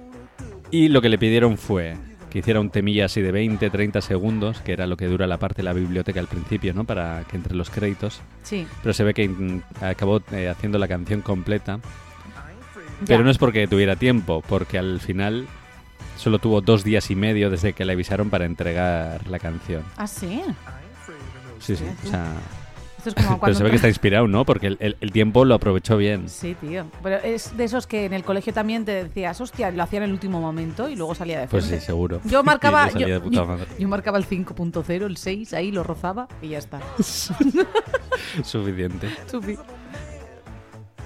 Y 0.72 0.88
lo 0.88 1.02
que 1.02 1.10
le 1.10 1.18
pidieron 1.18 1.58
fue 1.58 1.98
que 2.30 2.40
hiciera 2.40 2.62
un 2.62 2.70
temilla 2.70 3.08
así 3.08 3.22
de 3.22 3.34
20, 3.34 3.70
30 3.70 4.00
segundos, 4.00 4.62
que 4.62 4.72
era 4.72 4.88
lo 4.88 4.96
que 4.96 5.08
dura 5.08 5.28
la 5.28 5.38
parte 5.38 5.58
de 5.58 5.64
la 5.64 5.74
biblioteca 5.74 6.22
al 6.22 6.28
principio, 6.28 6.74
¿no? 6.74 6.86
Para 6.86 7.26
que 7.30 7.36
entre 7.36 7.56
los 7.56 7.70
créditos. 7.70 8.22
Sí. 8.44 8.66
Pero 8.82 8.94
se 8.94 9.04
ve 9.04 9.14
que 9.14 9.30
acabó 9.82 10.22
eh, 10.32 10.48
haciendo 10.48 10.78
la 10.78 10.88
canción 10.88 11.20
completa. 11.20 11.82
Ya. 13.02 13.06
Pero 13.06 13.26
no 13.26 13.32
es 13.32 13.38
porque 13.38 13.68
tuviera 13.68 13.98
tiempo, 13.98 14.42
porque 14.48 14.78
al 14.78 15.02
final 15.02 15.46
solo 16.16 16.40
tuvo 16.40 16.62
dos 16.62 16.86
días 16.86 17.12
y 17.12 17.16
medio 17.16 17.50
desde 17.50 17.74
que 17.74 17.84
le 17.84 17.92
avisaron 17.92 18.30
para 18.30 18.46
entregar 18.46 19.28
la 19.28 19.40
canción. 19.40 19.84
Ah, 19.98 20.08
sí. 20.08 20.42
Sí, 21.60 21.76
sí. 21.76 21.84
O 22.06 22.08
sea, 22.08 22.34
Esto 23.00 23.10
es 23.10 23.16
como 23.16 23.28
pero 23.30 23.40
cuando... 23.40 23.58
se 23.58 23.64
ve 23.64 23.70
que 23.72 23.76
está 23.78 23.88
inspirado, 23.88 24.28
¿no? 24.28 24.46
Porque 24.46 24.68
el, 24.68 24.78
el- 24.80 24.98
el 25.02 25.12
tiempo 25.12 25.44
lo 25.46 25.56
aprovechó 25.56 25.98
bien. 25.98 26.30
Sí, 26.30 26.56
tío. 26.60 26.86
Pero 27.02 27.16
es 27.18 27.56
de 27.58 27.64
esos 27.64 27.88
que 27.88 28.06
en 28.06 28.14
el 28.14 28.24
colegio 28.24 28.54
también 28.54 28.86
te 28.86 28.92
decías, 29.04 29.40
hostia, 29.42 29.72
lo 29.72 29.82
hacía 29.84 29.98
en 29.98 30.04
el 30.04 30.12
último 30.12 30.40
momento 30.42 30.88
y 30.90 30.96
luego 30.96 31.16
salía 31.16 31.40
de 31.40 31.48
Pues 31.48 31.66
frente. 31.66 31.80
sí, 31.82 31.86
seguro. 31.88 32.22
Yo 32.26 32.44
marcaba, 32.44 32.90
yo, 32.92 33.20
madre. 33.46 33.66
yo 33.80 33.88
marcaba 33.88 34.18
el 34.18 34.26
5.0, 34.28 34.90
el 35.06 35.18
6, 35.18 35.54
ahí 35.54 35.72
lo 35.72 35.84
rozaba 35.84 36.28
y 36.42 36.50
ya 36.50 36.58
está. 36.60 36.80
Suficiente. 38.44 39.10
Sufi. 39.30 39.58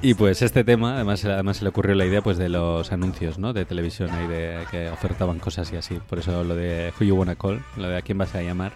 Y 0.02 0.16
pues 0.16 0.42
este 0.42 0.66
tema, 0.66 0.96
además, 0.96 1.24
además 1.24 1.58
se 1.58 1.64
le 1.64 1.70
ocurrió 1.70 1.96
la 1.96 2.06
idea 2.06 2.22
pues 2.22 2.38
de 2.38 2.50
los 2.50 2.92
anuncios, 2.92 3.40
¿no? 3.40 3.54
De 3.54 3.64
televisión 3.64 4.10
ahí 4.12 4.28
de 4.28 4.60
que 4.70 4.90
ofertaban 4.90 5.40
cosas 5.40 5.72
y 5.72 5.78
así. 5.78 5.98
Por 6.10 6.20
eso 6.20 6.44
lo 6.44 6.56
de 6.56 6.92
Who 7.00 7.06
You 7.06 7.16
Wanna 7.16 7.36
Call, 7.36 7.64
lo 7.78 7.88
de 7.88 7.98
a 7.98 8.02
quién 8.02 8.18
vas 8.18 8.36
a 8.36 8.42
llamar, 8.42 8.74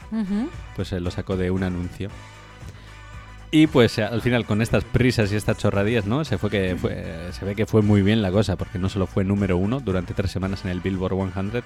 pues 0.77 0.93
eh, 0.93 1.01
lo 1.01 1.12
sacó 1.12 1.36
de 1.36 1.51
un 1.51 1.63
anuncio. 1.63 2.09
Y 3.49 3.67
pues 3.67 3.97
al 3.99 4.21
final 4.21 4.45
con 4.45 4.61
estas 4.61 4.83
prisas 4.83 5.31
y 5.31 5.35
estas 5.37 5.57
chorradías, 5.57 6.05
¿no? 6.05 6.25
Se 6.25 6.37
fue 6.37 6.49
que 6.49 6.75
fue, 6.75 7.29
se 7.31 7.45
ve 7.45 7.55
que 7.55 7.65
fue 7.65 7.81
muy 7.81 8.01
bien 8.01 8.21
la 8.21 8.29
cosa, 8.31 8.57
porque 8.57 8.77
no 8.77 8.89
solo 8.89 9.07
fue 9.07 9.23
número 9.23 9.55
uno 9.57 9.79
durante 9.79 10.13
tres 10.13 10.31
semanas 10.31 10.65
en 10.65 10.71
el 10.71 10.81
Billboard 10.81 11.13
100, 11.33 11.63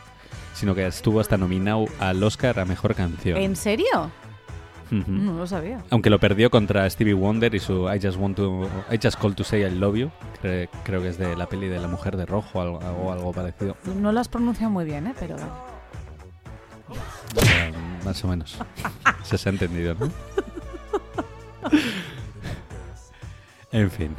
sino 0.53 0.75
que 0.75 0.85
estuvo 0.85 1.19
hasta 1.19 1.37
nominado 1.37 1.85
al 1.99 2.21
Oscar 2.23 2.59
a 2.59 2.65
mejor 2.65 2.93
canción. 2.93 3.37
¿En 3.37 3.55
serio? 3.55 4.11
No 4.91 5.33
lo 5.37 5.47
sabía. 5.47 5.81
Aunque 5.89 6.09
lo 6.09 6.19
perdió 6.19 6.51
contra 6.51 6.87
Stevie 6.89 7.13
Wonder 7.13 7.55
y 7.55 7.59
su 7.59 7.89
I 7.91 7.99
Just 8.01 8.17
Want 8.19 8.35
to 8.35 8.69
I 8.91 8.99
Just 9.01 9.17
Call 9.19 9.33
to 9.35 9.43
Say 9.45 9.63
I 9.63 9.71
Love 9.71 9.95
You, 9.95 10.11
cre- 10.43 10.67
creo 10.83 11.01
que 11.01 11.07
es 11.07 11.17
de 11.17 11.35
la 11.37 11.47
peli 11.47 11.67
de 11.69 11.79
la 11.79 11.87
mujer 11.87 12.17
de 12.17 12.25
rojo 12.25 12.59
o 12.59 12.61
algo, 12.61 13.11
algo 13.11 13.31
parecido, 13.31 13.77
No 13.99 14.11
lo 14.11 14.19
has 14.19 14.27
pronunciado 14.27 14.69
muy 14.69 14.83
bien, 14.85 15.07
¿eh? 15.07 15.13
Pero... 15.17 15.37
Más 18.03 18.23
o 18.23 18.27
menos. 18.27 18.57
Se 19.23 19.47
ha 19.47 19.51
entendido, 19.51 19.95
¿no? 19.97 20.09
En 23.71 23.89
fin. 23.89 24.15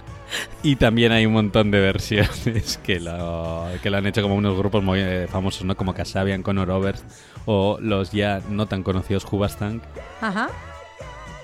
Y 0.63 0.77
también 0.77 1.13
hay 1.13 1.27
un 1.27 1.35
montón 1.35 1.71
de 1.71 1.81
versiones 1.81 2.79
que 2.85 3.01
lo, 3.01 3.67
que 3.83 3.91
lo 3.91 3.99
han 3.99 4.07
hecho 4.07 4.23
como 4.23 4.35
unos 4.35 4.57
grupos 4.57 4.83
muy 4.83 5.01
eh, 5.01 5.27
famosos, 5.29 5.65
¿no? 5.65 5.77
Como 5.77 5.95
Kasabian, 5.95 6.43
Conor 6.43 6.71
Overs 6.71 7.05
o 7.45 7.79
los 7.81 8.13
ya 8.13 8.41
no 8.49 8.67
tan 8.67 8.83
conocidos 8.83 9.27
Hubastank. 9.31 9.83
Ajá. 10.21 10.49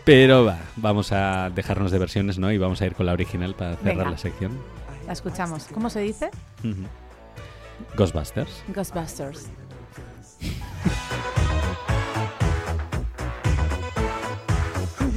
Pero 0.04 0.46
va, 0.46 0.58
vamos 0.76 1.12
a 1.12 1.50
dejarnos 1.50 1.90
de 1.90 1.98
versiones, 1.98 2.38
¿no? 2.38 2.50
Y 2.50 2.56
vamos 2.56 2.80
a 2.80 2.86
ir 2.86 2.94
con 2.94 3.04
la 3.04 3.12
original 3.12 3.54
para 3.54 3.76
cerrar 3.76 3.96
Venga. 3.96 4.10
la 4.10 4.18
sección. 4.18 4.58
La 5.06 5.12
escuchamos. 5.12 5.66
¿Cómo 5.72 5.90
se 5.90 6.00
dice? 6.00 6.30
Ghostbusters. 7.96 8.64
Ghostbusters. 8.68 9.48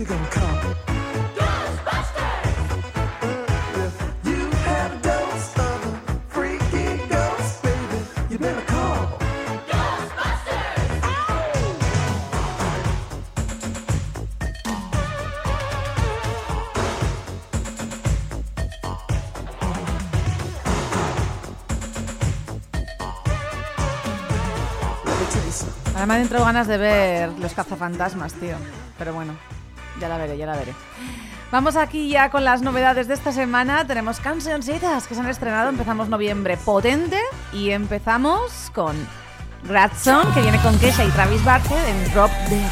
You. 0.01 0.31
Ahora 26.01 26.13
me 26.13 26.13
han 26.15 26.21
entrado 26.21 26.45
ganas 26.45 26.67
de 26.67 26.77
ver 26.79 27.29
los 27.37 27.53
cazafantasmas, 27.53 28.33
tío. 28.33 28.55
Pero 28.97 29.13
bueno, 29.13 29.33
ya 30.01 30.09
la 30.09 30.17
veré, 30.17 30.37
ya 30.37 30.45
la 30.45 30.57
veré. 30.57 30.73
Vamos 31.51 31.75
aquí 31.75 32.09
ya 32.09 32.29
con 32.29 32.43
las 32.43 32.61
novedades 32.61 33.07
de 33.07 33.13
esta 33.13 33.31
semana. 33.31 33.85
Tenemos 33.85 34.19
cancioncitas 34.19 35.07
que 35.07 35.15
se 35.15 35.21
han 35.21 35.27
estrenado. 35.27 35.69
Empezamos 35.69 36.09
noviembre 36.09 36.57
potente 36.57 37.17
y 37.53 37.69
empezamos 37.69 38.71
con 38.73 38.95
Gradson, 39.63 40.33
que 40.33 40.41
viene 40.41 40.57
con 40.59 40.77
Kesha 40.79 41.05
y 41.05 41.09
Travis 41.09 41.43
Barker 41.43 41.77
en 41.87 42.13
Drop 42.13 42.31
Dead. 42.49 42.69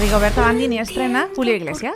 Rigoberta 0.00 0.40
Bandini 0.40 0.80
estrena 0.80 1.28
Julio 1.36 1.54
Iglesias. 1.54 1.94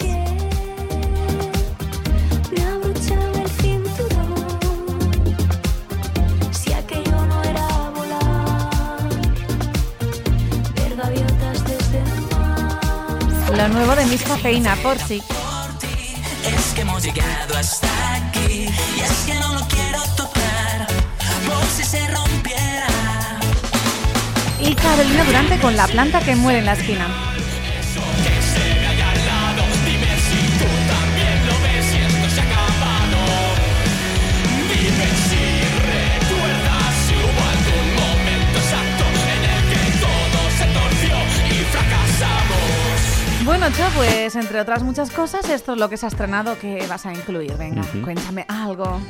Lo 13.56 13.68
nuevo 13.68 13.96
de 13.96 14.04
Miss 14.04 14.22
Cafeína, 14.22 14.76
por 14.76 14.98
si. 14.98 15.22
Es 16.44 16.74
que 16.74 16.82
hemos 16.82 17.02
llegado 17.02 17.56
hasta 17.56 17.88
aquí 18.14 18.68
y 18.96 19.00
es 19.00 19.12
que 19.24 19.34
no 19.34 19.54
lo 19.54 19.66
quiero 19.66 20.02
tocar 20.14 20.86
por 21.46 21.64
si 21.74 21.82
se 21.82 22.06
rompiera. 22.08 22.86
Y 24.60 24.74
Carolina 24.74 25.24
Durante 25.24 25.58
con 25.58 25.74
la 25.74 25.86
planta 25.86 26.20
que 26.20 26.36
muere 26.36 26.58
en 26.58 26.66
la 26.66 26.74
esquina. 26.74 27.35
Bueno, 43.58 43.74
Cho, 43.74 43.84
pues 43.96 44.36
entre 44.36 44.60
otras 44.60 44.82
muchas 44.82 45.10
cosas, 45.10 45.48
esto 45.48 45.72
es 45.72 45.78
lo 45.78 45.88
que 45.88 45.96
se 45.96 46.04
ha 46.04 46.10
estrenado 46.10 46.58
que 46.58 46.86
vas 46.88 47.06
a 47.06 47.14
incluir. 47.14 47.56
Venga, 47.56 47.82
cuéntame 48.04 48.44
algo. 48.48 49.00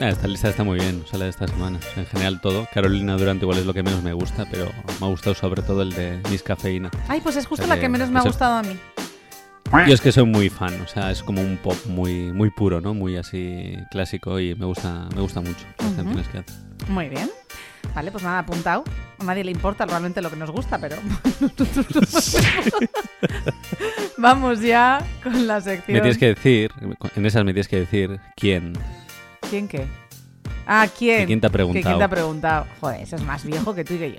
Ah, 0.00 0.08
esta 0.08 0.26
lista 0.26 0.48
está 0.48 0.64
muy 0.64 0.80
bien, 0.80 1.02
o 1.04 1.06
sea, 1.06 1.20
la 1.20 1.26
de 1.26 1.30
esta 1.30 1.46
semana. 1.46 1.78
O 1.78 1.94
sea, 1.94 2.02
en 2.02 2.06
general 2.06 2.40
todo. 2.40 2.66
Carolina 2.74 3.16
Durante 3.16 3.44
igual 3.44 3.58
es 3.58 3.64
lo 3.64 3.72
que 3.72 3.84
menos 3.84 4.02
me 4.02 4.12
gusta, 4.12 4.46
pero 4.50 4.72
me 5.00 5.06
ha 5.06 5.08
gustado 5.10 5.36
sobre 5.36 5.62
todo 5.62 5.82
el 5.82 5.92
de 5.92 6.20
Miss 6.28 6.42
Cafeína. 6.42 6.90
Ay, 7.06 7.20
pues 7.20 7.36
es 7.36 7.46
justo 7.46 7.62
O 7.62 7.66
sea 7.68 7.76
la 7.76 7.80
que 7.80 7.88
menos 7.88 8.10
me 8.10 8.18
ha 8.18 8.22
gustado 8.22 8.56
a 8.56 8.62
mí. 8.64 8.76
Yo 9.86 9.94
es 9.94 10.00
que 10.00 10.10
soy 10.10 10.24
muy 10.24 10.50
fan, 10.50 10.80
o 10.80 10.88
sea, 10.88 11.12
es 11.12 11.22
como 11.22 11.40
un 11.40 11.56
pop 11.56 11.76
muy 11.86 12.32
muy 12.32 12.50
puro, 12.50 12.80
¿no? 12.80 12.94
Muy 12.94 13.16
así 13.16 13.76
clásico 13.92 14.40
y 14.40 14.56
me 14.56 14.66
gusta 14.66 15.06
me 15.14 15.20
gusta 15.20 15.40
mucho 15.40 15.64
las 15.78 15.92
canciones 15.92 16.26
que 16.26 16.38
hace. 16.38 16.52
Muy 16.88 17.08
bien. 17.08 17.30
Vale, 17.94 18.10
pues 18.10 18.22
nada, 18.22 18.40
apuntado. 18.40 18.84
A 19.18 19.24
nadie 19.24 19.44
le 19.44 19.50
importa 19.50 19.86
realmente 19.86 20.20
lo 20.20 20.30
que 20.30 20.36
nos 20.36 20.50
gusta, 20.50 20.78
pero. 20.78 20.96
Vamos 24.18 24.60
ya 24.60 25.04
con 25.22 25.46
la 25.46 25.60
sección. 25.60 25.96
Me 25.96 26.00
tienes 26.00 26.18
que 26.18 26.26
decir, 26.26 26.70
en 27.14 27.26
esas 27.26 27.44
me 27.44 27.52
tienes 27.52 27.68
que 27.68 27.80
decir 27.80 28.20
quién. 28.36 28.72
¿Quién 29.48 29.68
qué? 29.68 29.86
Ah, 30.66 30.88
¿quién? 30.96 31.20
¿Que 31.20 31.26
quién 31.26 31.40
te 31.40 31.46
ha 31.46 31.50
¿Que 31.50 31.54
preguntado? 31.54 31.84
¿Quién 31.84 31.98
te 31.98 32.04
ha 32.04 32.08
preguntado? 32.08 32.66
Joder, 32.80 33.02
eso 33.02 33.16
es 33.16 33.22
más 33.22 33.44
viejo 33.44 33.74
que 33.74 33.84
tú 33.84 33.94
y 33.94 33.98
que 33.98 34.12
yo. 34.12 34.18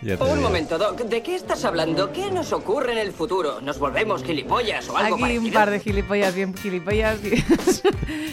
Ya 0.00 0.16
te 0.16 0.22
Un 0.22 0.30
digo. 0.36 0.42
momento, 0.42 0.78
Doc, 0.78 1.00
¿de 1.00 1.22
qué 1.22 1.34
estás 1.34 1.64
hablando? 1.64 2.12
¿Qué 2.12 2.30
nos 2.30 2.52
ocurre 2.52 2.92
en 2.92 2.98
el 2.98 3.12
futuro? 3.12 3.60
¿Nos 3.60 3.78
volvemos 3.80 4.22
gilipollas 4.22 4.88
o 4.88 4.96
algo 4.96 5.16
Aquí 5.16 5.22
parecido? 5.22 5.44
un 5.46 5.52
par 5.52 5.70
de 5.70 5.80
gilipollas, 5.80 6.34
bien 6.34 6.54
gilipollas. 6.54 7.18
Y, 7.24 7.44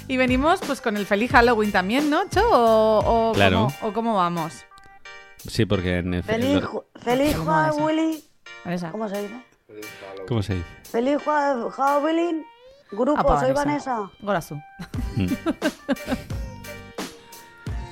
y 0.13 0.17
venimos 0.17 0.59
pues 0.65 0.79
con 0.79 0.95
el 0.95 1.07
feliz 1.07 1.31
Halloween 1.31 1.71
también, 1.71 2.09
¿no, 2.11 2.29
Cho? 2.29 2.47
¿O, 2.51 3.29
o 3.29 3.33
Claro. 3.33 3.71
cómo, 3.79 3.89
o 3.89 3.93
cómo 3.93 4.15
vamos? 4.15 4.53
Sí, 5.47 5.65
porque 5.65 5.97
en 5.99 6.13
el- 6.15 6.23
Feliz, 6.23 6.61
feliz. 7.01 7.35
Halloween. 7.35 8.19
Vanessa. 8.63 8.91
¿Cómo 8.91 9.09
se 9.09 9.21
dice? 9.23 9.35
¿Cómo 10.27 10.43
se 10.43 10.53
dice? 10.55 10.65
Feliz 10.91 11.17
Halloween. 11.75 12.45
Grupo, 12.91 13.19
Apa, 13.19 13.39
soy 13.39 13.51
Vanessa. 13.53 13.95
Vanessa. 13.95 14.11
Gorazu. 14.21 14.55
Mm. 15.15 15.27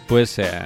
Pues 0.08 0.38
eh, 0.38 0.65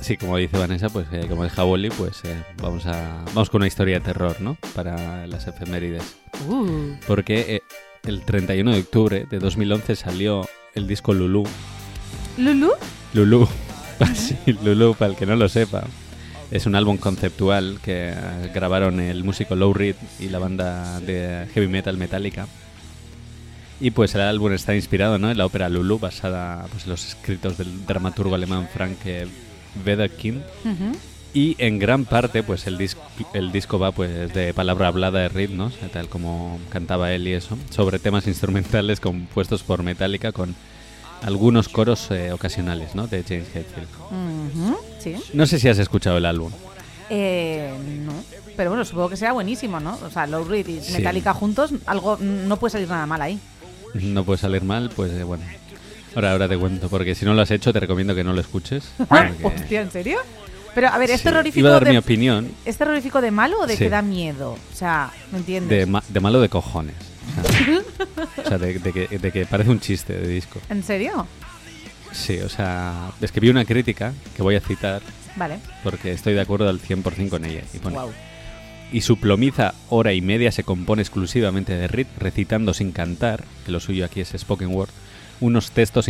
sí, 0.00 0.16
como 0.16 0.36
dice 0.36 0.56
Vanessa, 0.58 0.88
pues 0.88 1.06
eh, 1.12 1.26
como 1.28 1.44
es 1.44 1.52
Jaboli, 1.52 1.90
pues 1.90 2.24
eh, 2.24 2.42
vamos 2.62 2.86
a 2.86 3.24
vamos 3.26 3.50
con 3.50 3.60
una 3.60 3.66
historia 3.66 3.98
de 3.98 4.04
terror, 4.04 4.40
¿no? 4.40 4.56
Para 4.74 5.26
las 5.26 5.46
efemérides. 5.46 6.16
Uh, 6.48 6.94
Porque 7.06 7.56
eh, 7.56 7.62
el 8.04 8.22
31 8.22 8.72
de 8.72 8.80
octubre 8.80 9.26
de 9.28 9.38
2011 9.38 9.96
salió 9.96 10.48
el 10.74 10.86
disco 10.86 11.12
Lulu. 11.12 11.44
¿Lulu? 12.36 12.72
Lulu, 13.14 13.48
sí, 14.14 14.36
Lulu, 14.62 14.94
para 14.94 15.12
el 15.12 15.16
que 15.16 15.26
no 15.26 15.36
lo 15.36 15.48
sepa, 15.48 15.84
es 16.50 16.66
un 16.66 16.74
álbum 16.74 16.96
conceptual 16.96 17.78
que 17.82 18.10
eh, 18.10 18.50
grabaron 18.54 19.00
el 19.00 19.24
músico 19.24 19.54
Low 19.54 19.74
Reed 19.74 19.96
y 20.18 20.28
la 20.28 20.38
banda 20.38 21.00
de 21.00 21.46
heavy 21.52 21.68
metal 21.68 21.96
Metallica. 21.96 22.46
Y 23.80 23.92
pues 23.92 24.14
el 24.14 24.22
álbum 24.22 24.52
está 24.52 24.74
inspirado 24.74 25.18
¿no? 25.18 25.30
en 25.30 25.38
la 25.38 25.46
ópera 25.46 25.68
Lulu, 25.68 25.98
basada 25.98 26.66
pues, 26.70 26.84
en 26.84 26.90
los 26.90 27.06
escritos 27.06 27.58
del 27.58 27.86
dramaturgo 27.86 28.34
alemán 28.34 28.68
Frank 28.72 28.98
Wedekind. 29.86 30.42
Ujú. 30.64 30.96
Y 31.34 31.54
en 31.58 31.78
gran 31.78 32.04
parte, 32.06 32.42
pues 32.42 32.66
el, 32.66 32.78
dis- 32.78 32.96
el 33.34 33.52
disco 33.52 33.78
va 33.78 33.92
pues 33.92 34.32
de 34.32 34.54
palabra 34.54 34.88
hablada 34.88 35.20
de 35.20 35.28
sea, 35.70 35.88
tal 35.92 36.08
como 36.08 36.58
cantaba 36.70 37.12
él 37.12 37.28
y 37.28 37.32
eso, 37.34 37.56
sobre 37.70 37.98
temas 37.98 38.26
instrumentales 38.26 38.98
compuestos 39.00 39.62
por 39.62 39.82
Metallica 39.82 40.32
con 40.32 40.54
algunos 41.22 41.68
coros 41.68 42.10
eh, 42.10 42.32
ocasionales, 42.32 42.94
¿no? 42.94 43.06
De 43.08 43.22
James 43.24 43.48
Hetfield. 43.54 43.88
Sí. 45.00 45.16
No 45.34 45.46
sé 45.46 45.58
si 45.58 45.68
has 45.68 45.78
escuchado 45.78 46.16
el 46.16 46.24
álbum. 46.24 46.50
Eh, 47.10 47.72
no. 48.04 48.12
Pero 48.56 48.70
bueno, 48.70 48.84
supongo 48.84 49.10
que 49.10 49.16
será 49.16 49.32
buenísimo, 49.32 49.80
¿no? 49.80 49.98
O 50.04 50.10
sea, 50.10 50.26
Low 50.26 50.44
Reed 50.44 50.66
y 50.66 50.80
Sí. 50.80 50.92
Metallica 50.94 51.32
juntos, 51.34 51.72
algo 51.86 52.16
no 52.18 52.56
puede 52.56 52.72
salir 52.72 52.88
nada 52.88 53.06
mal 53.06 53.20
ahí. 53.22 53.38
No 53.94 54.24
puede 54.24 54.38
salir 54.38 54.62
mal, 54.62 54.90
pues 54.94 55.12
eh, 55.12 55.22
bueno. 55.24 55.44
Ahora, 56.14 56.32
ahora 56.32 56.48
te 56.48 56.56
cuento, 56.58 56.88
porque 56.88 57.14
si 57.14 57.24
no 57.24 57.34
lo 57.34 57.42
has 57.42 57.50
hecho, 57.50 57.72
te 57.72 57.80
recomiendo 57.80 58.14
que 58.14 58.24
no 58.24 58.32
lo 58.32 58.40
escuches. 58.40 58.88
porque- 59.08 59.34
Hostia, 59.44 59.80
¿en 59.82 59.90
serio? 59.90 60.18
Pero 60.74 60.88
a 60.88 60.98
ver, 60.98 61.10
¿es 61.10 61.20
Sí. 61.20 61.24
terrorífico 61.24 61.60
Iba 61.60 61.70
a 61.70 61.72
dar 61.72 61.84
de, 61.84 61.90
mi 61.90 61.96
opinión 61.96 62.50
¿es 62.64 62.76
terrorífico 62.76 63.20
de 63.20 63.30
malo 63.30 63.60
o 63.60 63.66
de 63.66 63.72
Sí. 63.74 63.84
que 63.84 63.90
da 63.90 64.02
miedo? 64.02 64.52
O 64.52 64.76
sea, 64.76 65.10
¿me 65.32 65.38
entiendes? 65.38 65.76
de, 65.76 65.86
ma- 65.86 66.04
de 66.08 66.20
malo 66.20 66.40
de 66.40 66.48
cojones. 66.48 66.94
O 68.44 68.48
sea, 68.48 68.58
de, 68.58 68.78
de 68.78 68.92
que, 68.92 69.18
de 69.18 69.32
que 69.32 69.44
parece 69.46 69.70
un 69.70 69.80
chiste 69.80 70.12
de 70.14 70.26
disco. 70.28 70.60
¿En 70.70 70.82
serio? 70.82 71.26
Sí, 72.12 72.38
o 72.38 72.48
sea, 72.48 73.10
es 73.20 73.32
que 73.32 73.40
vi 73.40 73.48
una 73.50 73.64
crítica 73.64 74.12
que 74.36 74.42
voy 74.42 74.54
a 74.56 74.60
citar 74.60 75.02
Vale. 75.36 75.58
porque 75.82 76.12
estoy 76.12 76.34
de 76.34 76.40
acuerdo 76.40 76.68
al 76.68 76.80
100% 76.80 77.28
con 77.28 77.44
ella. 77.44 77.62
Y, 77.74 77.78
pone, 77.78 77.94
Guau. 77.96 78.10
y 78.92 79.00
su 79.02 79.18
plomiza 79.18 79.74
hora 79.90 80.12
y 80.14 80.20
media 80.20 80.50
se 80.52 80.64
compone 80.64 81.02
exclusivamente 81.02 81.74
de 81.74 81.86
Reed 81.88 82.06
recitando 82.18 82.72
sin 82.72 82.92
cantar, 82.92 83.44
que 83.66 83.72
lo 83.72 83.80
suyo 83.80 84.04
aquí 84.04 84.20
es 84.20 84.32
spoken 84.36 84.68
word, 84.74 84.90
unos 85.40 85.70
textos 85.70 86.08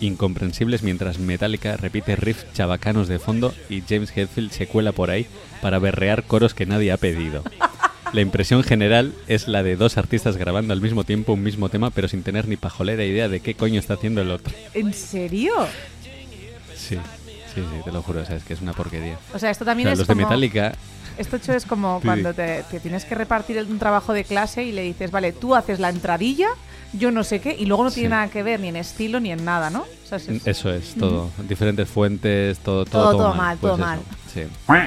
incomprensibles 0.00 0.82
mientras 0.82 1.18
Metallica 1.18 1.76
repite 1.76 2.16
riffs 2.16 2.46
chabacanos 2.52 3.08
de 3.08 3.18
fondo 3.18 3.54
y 3.68 3.82
James 3.82 4.16
Hetfield 4.16 4.50
se 4.50 4.66
cuela 4.66 4.92
por 4.92 5.10
ahí 5.10 5.26
para 5.60 5.78
berrear 5.78 6.24
coros 6.24 6.54
que 6.54 6.66
nadie 6.66 6.92
ha 6.92 6.96
pedido. 6.96 7.42
La 8.12 8.22
impresión 8.22 8.62
general 8.64 9.12
es 9.28 9.46
la 9.46 9.62
de 9.62 9.76
dos 9.76 9.96
artistas 9.96 10.36
grabando 10.36 10.72
al 10.72 10.80
mismo 10.80 11.04
tiempo 11.04 11.34
un 11.34 11.42
mismo 11.42 11.68
tema 11.68 11.90
pero 11.90 12.08
sin 12.08 12.22
tener 12.22 12.48
ni 12.48 12.56
pajolera 12.56 13.04
idea 13.04 13.28
de 13.28 13.40
qué 13.40 13.54
coño 13.54 13.78
está 13.78 13.94
haciendo 13.94 14.20
el 14.22 14.30
otro. 14.30 14.52
¿En 14.74 14.92
serio? 14.92 15.52
Sí. 16.74 16.98
Sí, 17.54 17.62
sí, 17.62 17.84
te 17.84 17.90
lo 17.90 18.00
juro, 18.02 18.20
o 18.20 18.24
sea, 18.24 18.36
es 18.36 18.44
que 18.44 18.54
es 18.54 18.60
una 18.60 18.72
porquería. 18.72 19.18
O 19.34 19.38
sea, 19.40 19.50
esto 19.50 19.64
O 19.64 19.66
también 19.66 19.88
sea, 19.88 19.92
es 19.94 19.98
los 19.98 20.06
de 20.06 20.14
como... 20.14 20.26
Metallica, 20.26 20.72
Esto 21.18 21.34
hecho 21.34 21.52
es 21.52 21.66
como 21.66 22.00
cuando 22.00 22.32
te, 22.32 22.62
te 22.70 22.78
tienes 22.78 23.04
que 23.04 23.16
repartir 23.16 23.58
un 23.68 23.78
trabajo 23.80 24.12
de 24.12 24.22
clase 24.22 24.62
y 24.62 24.70
le 24.70 24.82
dices, 24.82 25.10
vale, 25.10 25.32
tú 25.32 25.56
haces 25.56 25.80
la 25.80 25.88
entradilla, 25.88 26.46
yo 26.92 27.10
no 27.10 27.22
sé 27.24 27.40
qué, 27.40 27.54
y 27.58 27.66
luego 27.66 27.84
no 27.84 27.90
tiene 27.90 28.08
Sí. 28.08 28.10
nada 28.10 28.28
que 28.28 28.42
ver 28.42 28.60
ni 28.60 28.68
en 28.68 28.76
estilo 28.76 29.20
ni 29.20 29.30
en 29.32 29.44
nada, 29.44 29.70
¿no? 29.70 29.80
O 29.82 30.06
sea, 30.08 30.18
es- 30.18 30.28
es- 30.28 30.46
eso 30.46 30.72
es, 30.72 30.94
todo. 30.94 31.30
Diferentes 31.48 31.88
fuentes, 31.88 32.58
todo, 32.58 32.84
todo, 32.84 33.02
Todo, 33.02 33.12
todo, 33.12 33.22
todo 33.28 33.34
mal, 33.34 33.58
todo 33.58 33.72
Pues 33.76 33.80
mal. 33.86 33.98
eso, 34.34 34.48
Sí. 34.66 34.86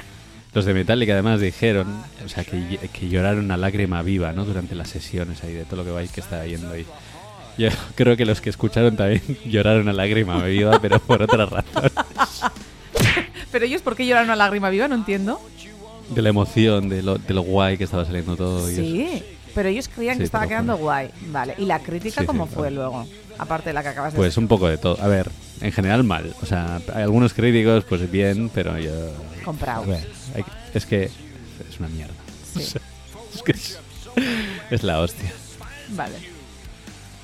Los 0.54 0.66
de 0.66 0.74
Metallica 0.76 1.14
además 1.14 1.40
dijeron, 1.42 1.88
o 2.24 2.30
sea, 2.30 2.44
que, 2.44 2.78
que 2.94 3.10
lloraron 3.10 3.50
a 3.52 3.58
lágrima 3.58 4.02
viva, 4.04 4.34
¿no? 4.34 4.46
Durante 4.46 4.76
las 4.76 4.90
sesiones 4.90 5.44
ahí, 5.44 5.54
de 5.54 5.66
todo 5.66 5.78
lo 5.78 5.86
que 5.86 5.90
vais 5.92 6.12
que 6.12 6.22
está 6.22 6.46
yendo 6.46 6.70
ahí. 6.72 6.86
Yo 7.58 7.70
creo 7.96 8.16
que 8.18 8.26
los 8.26 8.40
que 8.42 8.50
escucharon 8.52 8.96
también 8.96 9.22
lloraron 9.46 9.90
a 9.90 9.94
lágrima 9.94 10.44
viva, 10.44 10.80
pero 10.80 11.00
por 11.00 11.22
otra 11.24 11.46
razón. 11.48 11.90
Pero 13.52 13.66
ellos, 13.66 13.82
¿por 13.84 13.96
qué 13.96 14.06
lloran 14.08 14.26
una 14.26 14.36
lágrima 14.36 14.70
viva? 14.72 14.88
No 14.88 14.96
entiendo. 14.96 15.40
De 16.10 16.22
la 16.24 16.30
emoción, 16.30 16.90
de 16.90 17.04
lo, 17.04 17.18
de 17.20 17.34
lo 17.36 17.42
guay 17.44 17.78
que 17.78 17.84
estaba 17.84 18.04
saliendo 18.06 18.36
todo. 18.36 18.70
y 18.72 19.02
eso. 19.02 19.24
Pero 19.56 19.70
ellos 19.70 19.88
creían 19.88 20.16
Sí, 20.16 20.20
que 20.20 20.26
estaba 20.26 20.48
quedando 20.48 20.78
guay. 20.78 21.10
Vale, 21.28 21.56
¿y 21.58 21.66
la 21.66 21.80
crítica 21.80 22.22
Sí, 22.22 22.28
cómo 22.28 22.48
sí, 22.48 22.54
fue 22.56 22.70
claro. 22.70 22.76
luego? 22.76 23.08
Aparte 23.38 23.70
de 23.70 23.74
la 23.74 23.84
que 23.84 23.90
acabas 23.90 24.14
de 24.14 24.18
Pues 24.18 24.38
un 24.38 24.48
poco 24.48 24.68
de 24.68 24.78
todo. 24.78 24.98
A 25.02 25.08
ver, 25.08 25.30
en 25.62 25.72
general 25.72 26.04
mal. 26.04 26.34
O 26.42 26.46
sea, 26.46 26.80
hay 26.94 27.04
algunos 27.04 27.34
críticos, 27.34 27.84
pues 27.86 28.10
bien, 28.12 28.50
pero 28.54 28.78
yo... 28.80 28.92
Comprado. 29.46 29.86
Ver, 29.86 30.08
hay 30.36 30.44
es 30.74 30.86
que 30.86 31.04
es 31.04 31.80
una 31.80 31.90
mierda. 31.90 32.14
Sí. 32.56 32.62
O 32.64 32.66
sea, 32.66 32.82
es 33.36 33.42
que 33.42 33.52
es, 33.52 33.80
es 34.70 34.84
la 34.84 35.00
hostia. 35.00 35.32
Vale. 35.90 36.14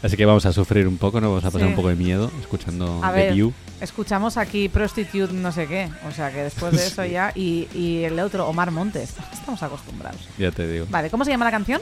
Así 0.02 0.16
que 0.18 0.26
vamos 0.26 0.46
a 0.46 0.54
sufrir 0.54 0.88
un 0.88 0.98
poco, 0.98 1.20
¿no? 1.22 1.28
Vamos 1.30 1.46
a 1.46 1.52
pasar 1.52 1.68
un 1.68 1.76
poco 1.76 1.90
de 1.90 1.96
miedo 1.96 2.32
escuchando 2.42 3.00
A 3.04 3.12
The 3.12 3.16
ver, 3.18 3.34
View. 3.34 3.54
escuchamos 3.82 4.38
aquí 4.38 4.70
Prostitute 4.70 5.34
no 5.34 5.52
sé 5.52 5.68
qué. 5.68 5.90
O 6.08 6.12
sea, 6.12 6.32
que 6.32 6.44
después 6.44 6.72
de 6.72 6.84
eso 6.88 7.06
ya... 7.06 7.32
Y, 7.36 7.68
y 7.76 8.04
el 8.06 8.20
otro, 8.20 8.48
Omar 8.48 8.72
Montes. 8.72 9.14
Estamos 9.34 9.62
acostumbrados. 9.62 10.22
Ya 10.38 10.52
te 10.52 10.68
digo. 10.68 10.88
Vale, 10.90 11.10
¿cómo 11.10 11.26
se 11.26 11.32
llama 11.32 11.46
la 11.46 11.52
canción? 11.52 11.82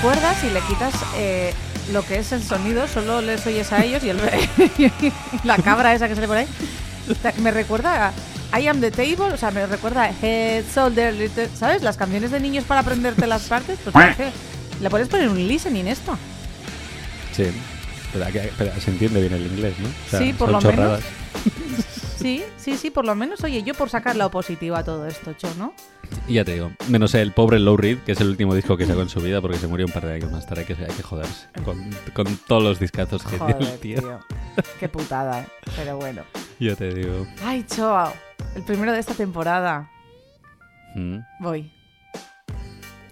I 0.00 0.06
Me 0.06 0.12
recuerda 0.12 0.34
si 0.34 0.50
le 0.50 0.60
quitas 0.60 0.94
eh, 1.16 1.52
lo 1.92 2.02
que 2.04 2.18
es 2.18 2.32
el 2.32 2.42
sonido, 2.42 2.86
solo 2.86 3.20
les 3.20 3.44
oyes 3.46 3.72
a 3.72 3.84
ellos 3.84 4.02
y 4.04 4.10
el 4.10 4.18
la 5.44 5.56
cabra 5.56 5.94
esa 5.94 6.08
que 6.08 6.14
sale 6.14 6.26
por 6.28 6.36
ahí. 6.36 6.46
Me 7.38 7.50
recuerda 7.50 8.12
a 8.52 8.60
I 8.60 8.68
am 8.68 8.80
the 8.80 8.90
table, 8.90 9.32
o 9.34 9.36
sea, 9.36 9.50
me 9.50 9.66
recuerda 9.66 10.04
a 10.04 10.10
Head, 10.10 10.64
Shoulder, 10.74 11.14
Little- 11.14 11.48
¿sabes? 11.54 11.82
Las 11.82 11.96
canciones 11.96 12.30
de 12.30 12.40
niños 12.40 12.64
para 12.64 12.80
aprenderte 12.80 13.26
las 13.26 13.42
partes. 13.44 13.78
Pues 13.84 14.16
le 14.80 14.90
puedes 14.90 15.08
poner 15.08 15.28
un 15.28 15.46
listening 15.48 15.86
esto. 15.86 16.16
Sí. 17.36 17.46
Pero, 18.12 18.24
aquí- 18.24 18.38
pero 18.56 18.72
se 18.80 18.90
entiende 18.90 19.20
bien 19.20 19.34
el 19.34 19.46
inglés, 19.46 19.74
¿no? 19.80 19.88
O 19.88 20.10
sea, 20.10 20.20
Sí, 20.20 20.32
por 20.32 20.50
lo 20.50 20.60
menos. 20.60 21.00
Sí, 22.18 22.44
sí, 22.56 22.76
sí, 22.76 22.90
por 22.90 23.04
lo 23.04 23.14
menos, 23.14 23.44
oye, 23.44 23.62
yo 23.62 23.74
por 23.74 23.90
sacar 23.90 24.16
la 24.16 24.28
positiva 24.28 24.80
a 24.80 24.84
todo 24.84 25.06
esto, 25.06 25.34
Cho, 25.34 25.48
¿no? 25.56 25.72
Y 26.26 26.34
ya 26.34 26.44
te 26.44 26.54
digo, 26.54 26.72
menos 26.88 27.14
el 27.14 27.32
pobre 27.32 27.58
Low 27.58 27.76
Reed, 27.76 27.98
que 27.98 28.12
es 28.12 28.20
el 28.20 28.28
último 28.28 28.54
disco 28.54 28.76
que 28.76 28.86
sacó 28.86 29.02
en 29.02 29.08
su 29.08 29.20
vida 29.20 29.40
porque 29.40 29.58
se 29.58 29.66
murió 29.68 29.86
un 29.86 29.92
par 29.92 30.04
de 30.06 30.14
años 30.14 30.32
más 30.32 30.46
tarde, 30.46 30.62
hay 30.66 30.74
que, 30.74 30.84
hay 30.84 30.92
que 30.92 31.02
joderse 31.02 31.48
con, 31.64 31.90
con 32.14 32.36
todos 32.48 32.62
los 32.62 32.80
discazos 32.80 33.22
que 33.22 33.36
dio 33.36 33.38
Joder, 33.38 33.62
el 33.62 33.78
tío. 33.78 34.00
tío. 34.00 34.20
Qué 34.80 34.88
putada, 34.88 35.42
¿eh? 35.42 35.46
Pero 35.76 35.96
bueno. 35.96 36.22
Ya 36.58 36.74
te 36.74 36.92
digo. 36.92 37.26
Ay, 37.44 37.64
Cho, 37.64 38.12
el 38.56 38.62
primero 38.64 38.92
de 38.92 38.98
esta 38.98 39.14
temporada. 39.14 39.90
Mm. 40.94 41.18
Voy. 41.40 41.70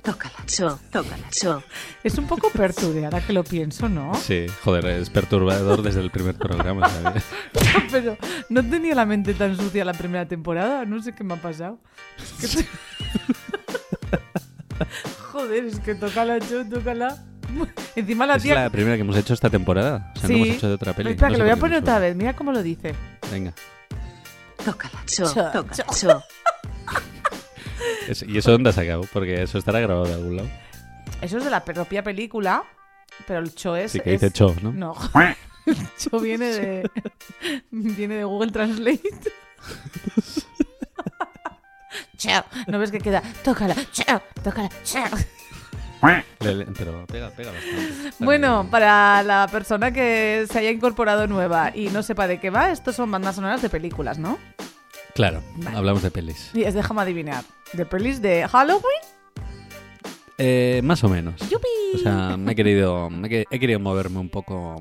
Tócala, 0.07 0.35
Cho, 0.47 0.79
tócala, 0.93 1.29
Cho. 1.31 1.63
Es 2.05 2.17
un 2.17 2.29
poco 2.29 2.49
perturbante 2.51 3.05
ahora 3.07 3.21
que 3.27 3.33
lo 3.33 3.43
pienso, 3.43 3.89
¿no? 3.89 4.15
Sí, 4.15 4.47
joder, 4.63 4.87
es 4.87 5.11
perturbador 5.11 5.83
desde 5.83 6.01
el 6.01 6.11
primer 6.13 6.37
programa, 6.37 6.89
¿sabes? 6.89 7.25
Pero 7.91 8.17
no 8.49 8.63
tenía 8.63 8.95
la 8.95 9.05
mente 9.05 9.35
tan 9.35 9.57
sucia 9.57 9.85
la 9.85 9.93
primera 9.95 10.25
temporada. 10.27 10.85
No 10.85 11.03
sé 11.03 11.13
qué 11.13 11.25
me 11.25 11.35
ha 11.35 11.43
pasado. 11.43 11.81
Es 12.41 12.57
que 12.57 12.65
Joder, 15.33 15.65
es 15.65 15.81
que 15.81 15.95
tócala, 15.95 16.39
Cho, 16.41 16.65
tócala. 16.69 17.17
Encima 17.97 18.27
la 18.27 18.37
Es 18.37 18.43
tía. 18.43 18.55
la 18.55 18.71
primera 18.71 18.95
que 18.97 19.01
hemos 19.03 19.17
hecho 19.17 19.35
esta 19.35 19.51
temporada. 19.51 20.13
O 20.17 20.21
sea, 20.21 20.29
no 20.29 20.35
Sí. 20.35 20.43
hemos 20.43 20.57
hecho 20.57 20.69
de 20.69 20.75
otra 20.75 20.93
peli. 20.93 21.11
Espera, 21.11 21.29
No 21.31 21.35
que 21.35 21.39
lo 21.39 21.45
voy 21.45 21.53
a 21.53 21.57
poner 21.57 21.79
otra 21.79 21.99
vez. 21.99 22.15
Mira 22.17 22.35
cómo 22.37 22.53
lo 22.53 22.63
dice. 22.63 22.95
Venga. 23.31 23.53
Tócala, 24.65 25.03
Cho, 25.07 25.25
Cho, 25.25 25.51
tócala, 25.51 25.85
Cho. 25.93 26.23
Es- 28.09 28.23
¿Y 28.23 28.39
eso 28.39 28.53
dónde 28.53 28.71
has 28.71 28.77
sacado? 28.77 29.03
Porque 29.13 29.43
eso 29.43 29.59
estará 29.59 29.81
grabado 29.81 30.07
de 30.07 30.15
algún 30.15 30.37
lado. 30.37 30.49
Eso 31.23 31.39
es 31.39 31.45
de 31.45 31.51
la 31.51 31.65
propia 31.65 32.03
película, 32.03 32.65
pero 33.27 33.41
el 33.41 33.55
Cho 33.55 33.75
es. 33.77 33.93
Sí, 33.93 34.01
que 34.01 34.11
dice 34.13 34.27
es- 34.27 34.33
Cho, 34.33 34.55
¿no? 34.63 34.73
No. 34.73 34.95
El 35.67 35.77
Cho 35.99 36.21
viene 36.21 36.47
de. 36.47 36.91
viene 37.71 38.17
de 38.17 38.25
Google 38.25 38.53
Translate. 38.53 39.01
Cho. 42.17 42.45
¿No 42.67 42.79
ves 42.79 42.91
que 42.91 42.99
queda? 43.01 43.23
Tócala, 43.45 43.75
Cho, 43.93 44.21
tócala, 44.43 44.69
Cho. 44.85 44.99
Le- 46.41 46.55
le- 46.55 46.67
pero 46.67 47.05
pega, 47.07 47.31
pega 47.31 47.51
bastante. 47.53 48.13
Bueno, 48.25 48.69
para 48.71 49.23
la 49.23 49.49
persona 49.51 49.91
que 49.93 50.47
se 50.51 50.59
haya 50.59 50.71
incorporado 50.71 51.27
nueva 51.27 51.73
y 51.75 51.89
no 51.89 52.03
sepa 52.03 52.27
de 52.29 52.39
qué 52.39 52.51
va, 52.51 52.71
estos 52.71 52.95
son 52.97 53.11
bandas 53.11 53.35
sonoras 53.37 53.63
de 53.63 53.69
películas, 53.71 54.19
¿no? 54.19 54.39
Claro, 55.15 55.43
Vale. 55.57 55.77
hablamos 55.77 56.03
de 56.03 56.11
pelis. 56.11 56.51
Y 56.55 56.63
es 56.65 56.75
déjame 56.75 57.01
adivinar. 57.03 57.43
¿De 57.77 57.85
pelis 57.87 58.23
de 58.23 58.47
Halloween? 58.49 58.83
Eh, 60.39 60.81
más 60.85 61.03
o 61.05 61.09
menos. 61.09 61.41
¡Yupi! 61.51 61.69
O 61.95 61.99
sea, 61.99 62.37
me 62.37 62.53
he 62.53 62.55
querido, 62.55 63.11
me 63.11 63.27
he 63.27 63.31
que- 63.31 63.45
he 63.51 63.59
querido 63.59 63.81
moverme 63.81 64.19
un 64.19 64.29
poco 64.29 64.77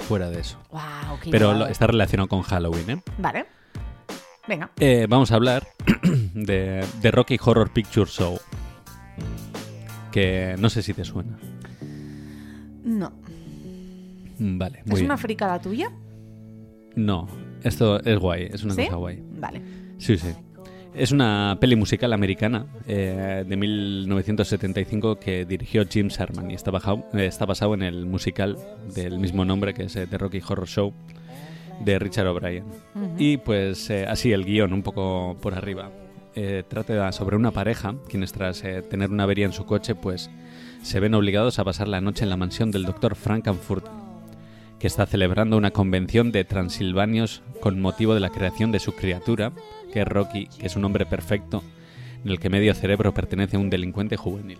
fuera 0.00 0.30
de 0.30 0.40
eso. 0.40 0.58
Wow, 0.70 1.18
qué 1.22 1.30
Pero 1.30 1.54
lo- 1.54 1.66
está 1.66 1.86
relacionado 1.86 2.28
con 2.28 2.42
Halloween, 2.42 2.90
¿eh? 2.90 3.02
Vale. 3.18 3.46
Venga. 4.48 4.70
Eh, 4.78 5.06
vamos 5.08 5.32
a 5.32 5.36
hablar 5.36 5.66
de, 6.34 6.84
de 7.00 7.10
Rocky 7.10 7.36
Horror 7.44 7.70
Picture 7.72 8.08
Show. 8.10 8.38
Que 10.12 10.54
no 10.58 10.70
sé 10.70 10.82
si 10.82 10.94
te 10.94 11.04
suena. 11.04 11.36
No. 12.84 13.12
Vale, 14.38 14.82
muy 14.84 14.92
¿Es 14.94 15.00
bien. 15.00 15.04
una 15.06 15.16
fricada 15.16 15.60
tuya? 15.60 15.90
No, 16.94 17.28
esto 17.62 18.00
es 18.00 18.18
guay, 18.18 18.48
es 18.52 18.62
una 18.64 18.74
¿Sí? 18.74 18.84
cosa 18.86 18.96
guay. 18.96 19.22
Vale. 19.38 19.60
Sí, 19.98 20.16
sí. 20.16 20.28
Es 20.96 21.12
una 21.12 21.58
peli 21.60 21.76
musical 21.76 22.12
americana 22.14 22.64
eh, 22.88 23.44
de 23.46 23.56
1975 23.56 25.18
que 25.18 25.44
dirigió 25.44 25.84
Jim 25.86 26.08
Sherman 26.08 26.50
y 26.50 26.54
está, 26.54 26.70
bajado- 26.70 27.04
eh, 27.12 27.26
está 27.26 27.44
basado 27.44 27.74
en 27.74 27.82
el 27.82 28.06
musical 28.06 28.56
del 28.94 29.18
mismo 29.18 29.44
nombre 29.44 29.74
que 29.74 29.84
es 29.84 29.96
eh, 29.96 30.06
The 30.06 30.16
Rocky 30.16 30.40
Horror 30.46 30.66
Show 30.66 30.94
de 31.84 31.98
Richard 31.98 32.26
O'Brien. 32.28 32.64
Y 33.18 33.36
pues 33.36 33.90
eh, 33.90 34.06
así 34.08 34.32
el 34.32 34.44
guion, 34.46 34.72
un 34.72 34.82
poco 34.82 35.36
por 35.42 35.52
arriba. 35.54 35.90
Eh, 36.34 36.62
trata 36.66 37.12
sobre 37.12 37.36
una 37.36 37.50
pareja 37.50 37.94
quienes 38.08 38.32
tras 38.32 38.62
tener 38.90 39.10
una 39.10 39.24
avería 39.24 39.46
en 39.46 39.52
su 39.52 39.64
coche 39.66 39.94
pues 39.94 40.30
se 40.82 41.00
ven 41.00 41.14
obligados 41.14 41.58
a 41.58 41.64
pasar 41.64 41.88
la 41.88 42.00
noche 42.00 42.24
en 42.24 42.30
la 42.30 42.36
mansión 42.36 42.70
del 42.70 42.84
Dr. 42.84 43.16
Frankenfurt 43.16 43.86
que 44.78 44.86
está 44.86 45.06
celebrando 45.06 45.56
una 45.56 45.70
convención 45.70 46.32
de 46.32 46.44
transilvanios 46.44 47.42
con 47.60 47.80
motivo 47.80 48.14
de 48.14 48.20
la 48.20 48.30
creación 48.30 48.72
de 48.72 48.80
su 48.80 48.92
criatura, 48.94 49.52
que 49.92 50.02
es 50.02 50.08
Rocky, 50.08 50.48
que 50.58 50.66
es 50.66 50.76
un 50.76 50.84
hombre 50.84 51.06
perfecto, 51.06 51.62
en 52.24 52.30
el 52.30 52.38
que 52.40 52.50
medio 52.50 52.74
cerebro 52.74 53.14
pertenece 53.14 53.56
a 53.56 53.60
un 53.60 53.70
delincuente 53.70 54.16
juvenil. 54.16 54.58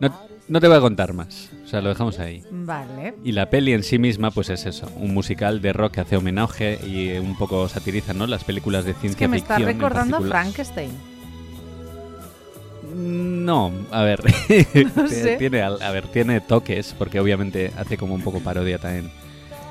No, 0.00 0.14
no 0.48 0.60
te 0.60 0.68
voy 0.68 0.76
a 0.76 0.80
contar 0.80 1.12
más, 1.12 1.50
o 1.64 1.66
sea, 1.66 1.80
lo 1.80 1.88
dejamos 1.88 2.18
ahí. 2.20 2.42
Vale. 2.50 3.14
Y 3.24 3.32
la 3.32 3.50
peli 3.50 3.72
en 3.72 3.82
sí 3.82 3.98
misma, 3.98 4.30
pues 4.30 4.48
es 4.50 4.64
eso, 4.66 4.90
un 4.96 5.12
musical 5.12 5.60
de 5.60 5.72
rock 5.72 5.94
que 5.94 6.00
hace 6.02 6.16
homenaje 6.16 6.78
y 6.86 7.16
un 7.18 7.36
poco 7.36 7.68
satiriza, 7.68 8.14
¿no? 8.14 8.26
Las 8.26 8.44
películas 8.44 8.84
de 8.84 8.92
Es 8.92 8.98
ciencia 8.98 9.18
que 9.18 9.28
me 9.28 9.36
está 9.38 9.56
ficción. 9.56 9.70
en 9.70 9.76
recordando 9.76 10.16
a 10.16 10.20
particular. 10.20 10.42
Frankenstein. 10.44 10.90
No, 12.98 13.72
a 13.92 14.02
ver, 14.02 14.20
No 14.96 15.08
sé. 15.08 15.36
tiene, 15.36 15.62
a 15.62 15.90
ver, 15.92 16.08
tiene 16.08 16.40
toques, 16.40 16.94
porque 16.98 17.20
obviamente 17.20 17.72
hace 17.78 17.96
como 17.96 18.14
un 18.14 18.22
poco 18.22 18.40
parodia 18.40 18.78
también. 18.78 19.10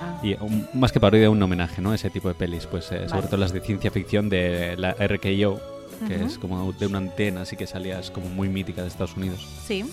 Ah. 0.01 0.19
Y 0.23 0.35
un- 0.39 0.67
más 0.73 0.91
que 0.91 0.99
parodia, 0.99 1.29
un 1.29 1.41
homenaje, 1.43 1.81
¿no? 1.81 1.93
Ese 1.93 2.09
tipo 2.09 2.29
de 2.29 2.35
pelis, 2.35 2.65
pues 2.67 2.91
eh, 2.91 3.09
sobre 3.09 3.27
todo 3.27 3.37
las 3.37 3.51
de 3.51 3.59
ciencia 3.61 3.91
ficción 3.91 4.29
de 4.29 4.75
la 4.77 4.93
RKO, 4.93 5.59
que 6.07 6.23
es 6.23 6.37
como 6.37 6.71
de 6.73 6.85
una 6.87 6.99
antena, 6.99 7.41
así 7.41 7.55
que 7.55 7.67
salía, 7.67 7.99
es 7.99 8.11
como 8.11 8.29
muy 8.29 8.47
mítica 8.49 8.81
de 8.83 8.87
Estados 8.87 9.17
Unidos. 9.17 9.45
Sí. 9.65 9.83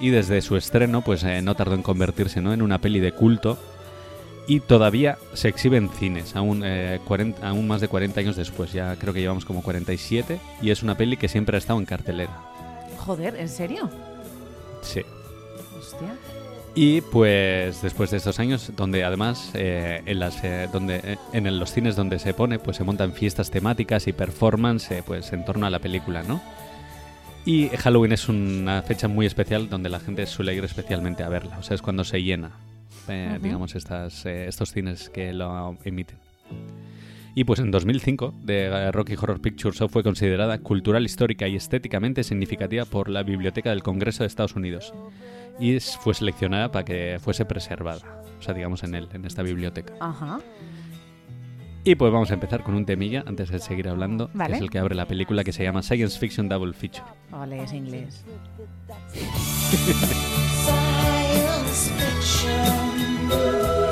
Y 0.00 0.10
desde 0.10 0.42
su 0.42 0.56
estreno, 0.56 1.02
pues 1.02 1.22
eh, 1.24 1.40
no 1.40 1.54
tardó 1.54 1.74
en 1.76 1.82
convertirse 1.82 2.40
¿no? 2.40 2.52
en 2.52 2.60
una 2.62 2.80
peli 2.80 2.98
de 3.00 3.12
culto 3.12 3.56
y 4.48 4.60
todavía 4.60 5.16
se 5.32 5.48
exhibe 5.48 5.76
en 5.78 5.88
cines, 5.88 6.34
aún, 6.36 6.62
eh, 6.64 6.98
40 7.06 7.48
aún 7.48 7.66
más 7.68 7.80
de 7.80 7.88
40 7.88 8.20
años 8.20 8.36
después, 8.36 8.72
ya 8.72 8.96
creo 8.96 9.14
que 9.14 9.20
llevamos 9.20 9.44
como 9.46 9.62
47 9.62 10.38
y 10.60 10.70
es 10.70 10.82
una 10.82 10.96
peli 10.96 11.16
que 11.16 11.28
siempre 11.28 11.56
ha 11.56 11.58
estado 11.58 11.78
en 11.78 11.86
cartelera. 11.86 12.36
Joder, 13.04 13.36
¿en 13.36 13.48
serio? 13.48 13.90
Sí. 14.82 15.02
Hostia. 15.78 16.14
Y 16.74 17.02
pues 17.02 17.82
después 17.82 18.10
de 18.10 18.16
estos 18.16 18.40
años, 18.40 18.72
donde 18.76 19.04
además 19.04 19.50
eh, 19.54 20.02
en, 20.06 20.18
las, 20.18 20.42
eh, 20.42 20.68
donde, 20.72 20.96
eh, 21.04 21.16
en 21.32 21.58
los 21.58 21.70
cines 21.72 21.94
donde 21.96 22.18
se 22.18 22.34
pone, 22.34 22.58
pues 22.58 22.78
se 22.78 22.84
montan 22.84 23.12
fiestas 23.12 23.50
temáticas 23.50 24.08
y 24.08 24.12
performance 24.12 24.90
eh, 24.90 25.02
pues 25.06 25.32
en 25.32 25.44
torno 25.44 25.66
a 25.66 25.70
la 25.70 25.78
película, 25.78 26.22
¿no? 26.24 26.40
Y 27.46 27.68
Halloween 27.68 28.12
es 28.12 28.28
una 28.28 28.82
fecha 28.82 29.06
muy 29.06 29.26
especial 29.26 29.68
donde 29.68 29.90
la 29.90 30.00
gente 30.00 30.24
suele 30.26 30.54
ir 30.54 30.64
especialmente 30.64 31.22
a 31.22 31.28
verla, 31.28 31.58
o 31.58 31.62
sea, 31.62 31.74
es 31.74 31.82
cuando 31.82 32.02
se 32.02 32.22
llena, 32.22 32.52
eh, 33.06 33.32
Ujú. 33.34 33.42
digamos, 33.44 33.74
estas, 33.74 34.24
eh, 34.24 34.48
estos 34.48 34.72
cines 34.72 35.10
que 35.10 35.32
lo 35.34 35.76
emiten. 35.84 36.16
Y 37.34 37.44
pues 37.44 37.58
en 37.58 37.70
2005, 37.72 38.34
The 38.46 38.92
Rocky 38.92 39.14
Horror 39.14 39.40
Picture 39.40 39.76
Show 39.76 39.88
fue 39.88 40.04
considerada 40.04 40.58
cultural, 40.58 41.04
histórica 41.04 41.48
y 41.48 41.56
estéticamente 41.56 42.22
significativa 42.22 42.84
por 42.84 43.08
la 43.08 43.24
Biblioteca 43.24 43.70
del 43.70 43.82
Congreso 43.82 44.22
de 44.22 44.28
Estados 44.28 44.54
Unidos. 44.54 44.94
Y 45.58 45.78
fue 45.80 46.14
seleccionada 46.14 46.70
para 46.70 46.84
que 46.84 47.18
fuese 47.20 47.44
preservada, 47.44 48.22
o 48.38 48.42
sea, 48.42 48.54
digamos, 48.54 48.84
en, 48.84 48.94
el, 48.94 49.08
en 49.12 49.24
esta 49.24 49.42
biblioteca. 49.42 49.94
Ajá. 50.00 50.40
Y 51.82 51.96
pues 51.96 52.12
vamos 52.12 52.30
a 52.30 52.34
empezar 52.34 52.62
con 52.62 52.74
un 52.74 52.86
temilla 52.86 53.24
antes 53.26 53.50
de 53.50 53.58
seguir 53.58 53.88
hablando, 53.88 54.30
Vale. 54.32 54.52
que 54.52 54.56
es 54.56 54.62
el 54.62 54.70
que 54.70 54.78
abre 54.78 54.94
la 54.94 55.06
película 55.06 55.44
que 55.44 55.52
se 55.52 55.64
llama 55.64 55.82
Science 55.82 56.18
Fiction 56.18 56.48
Double 56.48 56.72
Feature. 56.72 57.04
Vale, 57.30 57.62
es 57.62 57.72
inglés. 57.72 58.24
Science 60.62 61.92
fiction. 61.98 63.83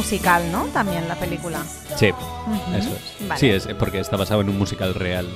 Musical, 0.00 0.50
¿no? 0.50 0.64
También 0.68 1.06
la 1.08 1.14
película. 1.16 1.62
Sí, 1.96 2.10
Ujú. 2.10 2.74
eso 2.74 2.88
es. 2.88 3.28
Vale. 3.28 3.38
Sí, 3.38 3.50
es 3.50 3.66
porque 3.78 4.00
está 4.00 4.16
basado 4.16 4.40
en 4.40 4.48
un 4.48 4.56
musical 4.58 4.94
real, 4.94 5.26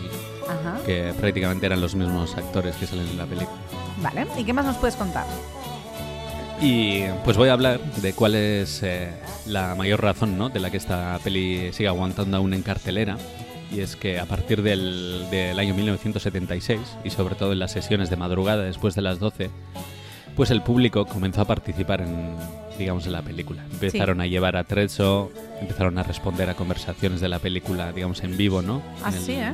Ajá. 0.49 0.79
que 0.87 1.13
prácticamente 1.21 1.67
eran 1.67 1.83
los 1.83 1.95
mismos 1.95 2.35
actores 2.35 2.75
que 2.77 2.87
salen 2.87 3.07
en 3.09 3.19
la 3.19 3.27
película. 3.27 3.59
Vale. 3.99 4.27
¿Y 4.39 4.45
qué 4.45 4.55
más 4.55 4.65
nos 4.65 4.77
puedes 4.77 4.97
contar? 4.97 5.27
Y 6.63 7.03
pues 7.25 7.37
voy 7.37 7.51
a 7.51 7.53
hablar 7.53 7.79
de 7.79 8.15
cuál 8.15 8.35
es 8.37 8.83
eh, 8.83 9.11
la 9.47 9.75
mayor 9.75 10.03
razón 10.03 10.39
¿no? 10.39 10.49
de 10.49 10.61
la 10.61 10.71
que 10.71 10.79
esta 10.79 11.19
peli 11.23 11.71
sigue 11.75 11.89
aguantando 11.89 12.39
aún 12.39 12.55
en 12.55 12.63
cartelera. 12.63 13.19
Y 13.71 13.81
es 13.81 13.97
que 13.97 14.19
a 14.19 14.25
partir 14.25 14.63
del, 14.63 15.27
del 15.31 15.59
año 15.59 15.75
1976, 15.75 16.81
y 17.05 17.11
sobre 17.11 17.35
todo 17.35 17.53
en 17.53 17.59
las 17.59 17.73
sesiones 17.73 18.09
de 18.09 18.17
madrugada 18.17 18.63
después 18.63 18.95
de 18.95 19.03
las 19.03 19.19
12, 19.19 19.51
pues 20.37 20.51
el 20.51 20.63
público 20.63 21.05
comenzó 21.05 21.43
a 21.43 21.45
participar 21.45 22.01
en, 22.01 22.37
digamos, 22.79 23.07
en 23.07 23.13
la 23.13 23.23
película. 23.23 23.65
Empezaron 23.73 24.21
a 24.21 24.27
llevar 24.27 24.57
a 24.57 24.65
Trezzo, 24.65 25.31
empezaron 25.61 25.99
a 25.99 26.03
responder 26.03 26.49
a 26.51 26.55
conversaciones 26.55 27.21
de 27.21 27.29
la 27.29 27.39
película, 27.39 27.93
digamos, 27.93 28.23
en 28.23 28.37
vivo, 28.37 28.63
¿no? 28.63 28.83
Ah, 29.03 29.09
En 29.11 29.15
el- 29.17 29.21
sí, 29.23 29.33
¿eh? 29.33 29.53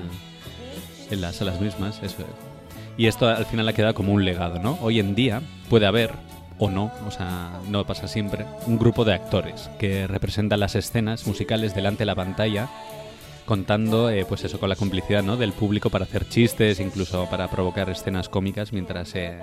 en 1.10 1.20
las 1.20 1.36
salas 1.36 1.60
mismas, 1.60 1.96
eso 2.02 2.22
es. 2.22 2.26
Y 2.96 3.06
esto 3.06 3.28
al 3.28 3.46
final 3.46 3.68
ha 3.68 3.72
quedado 3.72 3.94
como 3.94 4.12
un 4.12 4.24
legado, 4.24 4.58
¿no? 4.58 4.78
Hoy 4.82 5.00
en 5.00 5.14
día 5.14 5.40
puede 5.68 5.86
haber, 5.86 6.10
o 6.58 6.68
no, 6.70 6.92
o 7.06 7.10
sea, 7.10 7.50
no 7.68 7.84
pasa 7.86 8.08
siempre, 8.08 8.44
un 8.66 8.78
grupo 8.78 9.04
de 9.04 9.14
actores 9.14 9.70
que 9.78 10.06
representan 10.06 10.60
las 10.60 10.74
escenas 10.74 11.26
musicales 11.26 11.74
delante 11.74 12.00
de 12.00 12.06
la 12.06 12.14
pantalla, 12.14 12.68
contando, 13.46 14.10
eh, 14.10 14.24
pues 14.28 14.44
eso, 14.44 14.60
con 14.60 14.68
la 14.68 14.76
complicidad, 14.76 15.22
¿no? 15.22 15.36
Del 15.36 15.52
público 15.52 15.90
para 15.90 16.04
hacer 16.04 16.28
chistes, 16.28 16.78
incluso 16.78 17.28
para 17.30 17.48
provocar 17.50 17.88
escenas 17.90 18.28
cómicas 18.28 18.72
mientras 18.72 19.08
se 19.08 19.38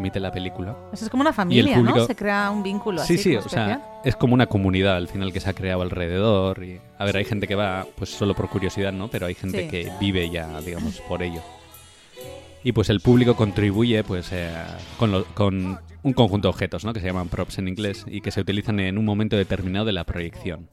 emite 0.00 0.18
la 0.20 0.32
película. 0.32 0.76
Eso 0.92 1.04
es 1.04 1.10
como 1.10 1.20
una 1.20 1.32
familia, 1.32 1.76
¿no? 1.78 1.84
público- 1.90 2.06
Se 2.06 2.16
crea 2.16 2.50
un 2.50 2.62
vínculo 2.62 3.02
Sí, 3.04 3.14
así. 3.14 3.22
sí, 3.22 3.36
o 3.36 3.42
sea, 3.48 3.70
especial. 3.70 3.82
es 4.04 4.16
como 4.16 4.34
una 4.34 4.46
comunidad 4.46 4.96
al 4.96 5.06
final 5.08 5.32
que 5.32 5.40
se 5.40 5.48
ha 5.48 5.52
creado 5.54 5.82
alrededor. 5.82 6.62
Y, 6.64 6.80
a 6.98 7.04
ver, 7.04 7.16
hay 7.16 7.24
gente 7.24 7.46
que 7.46 7.54
va 7.54 7.86
pues 7.96 8.10
solo 8.10 8.34
por 8.34 8.48
curiosidad, 8.48 8.92
¿no? 8.92 9.08
Pero 9.08 9.26
hay 9.26 9.34
gente 9.34 9.62
Sí. 9.64 9.68
que 9.68 9.92
vive 10.00 10.28
ya, 10.30 10.60
digamos, 10.60 11.00
por 11.02 11.22
ello. 11.22 11.40
Y 12.62 12.72
pues 12.72 12.90
el 12.90 13.00
público 13.00 13.36
contribuye 13.36 14.04
pues 14.04 14.30
eh, 14.32 14.50
con, 14.98 15.10
lo- 15.12 15.24
con 15.34 15.78
un 16.02 16.12
conjunto 16.12 16.48
de 16.48 16.50
objetos, 16.50 16.84
¿no? 16.84 16.92
Que 16.92 17.00
se 17.00 17.06
llaman 17.06 17.28
props 17.28 17.58
en 17.58 17.68
inglés 17.68 18.04
y 18.06 18.20
que 18.20 18.30
se 18.30 18.40
utilizan 18.40 18.80
en 18.80 18.98
un 18.98 19.04
momento 19.04 19.36
determinado 19.36 19.86
de 19.86 19.92
la 19.92 20.04
proyección. 20.04 20.68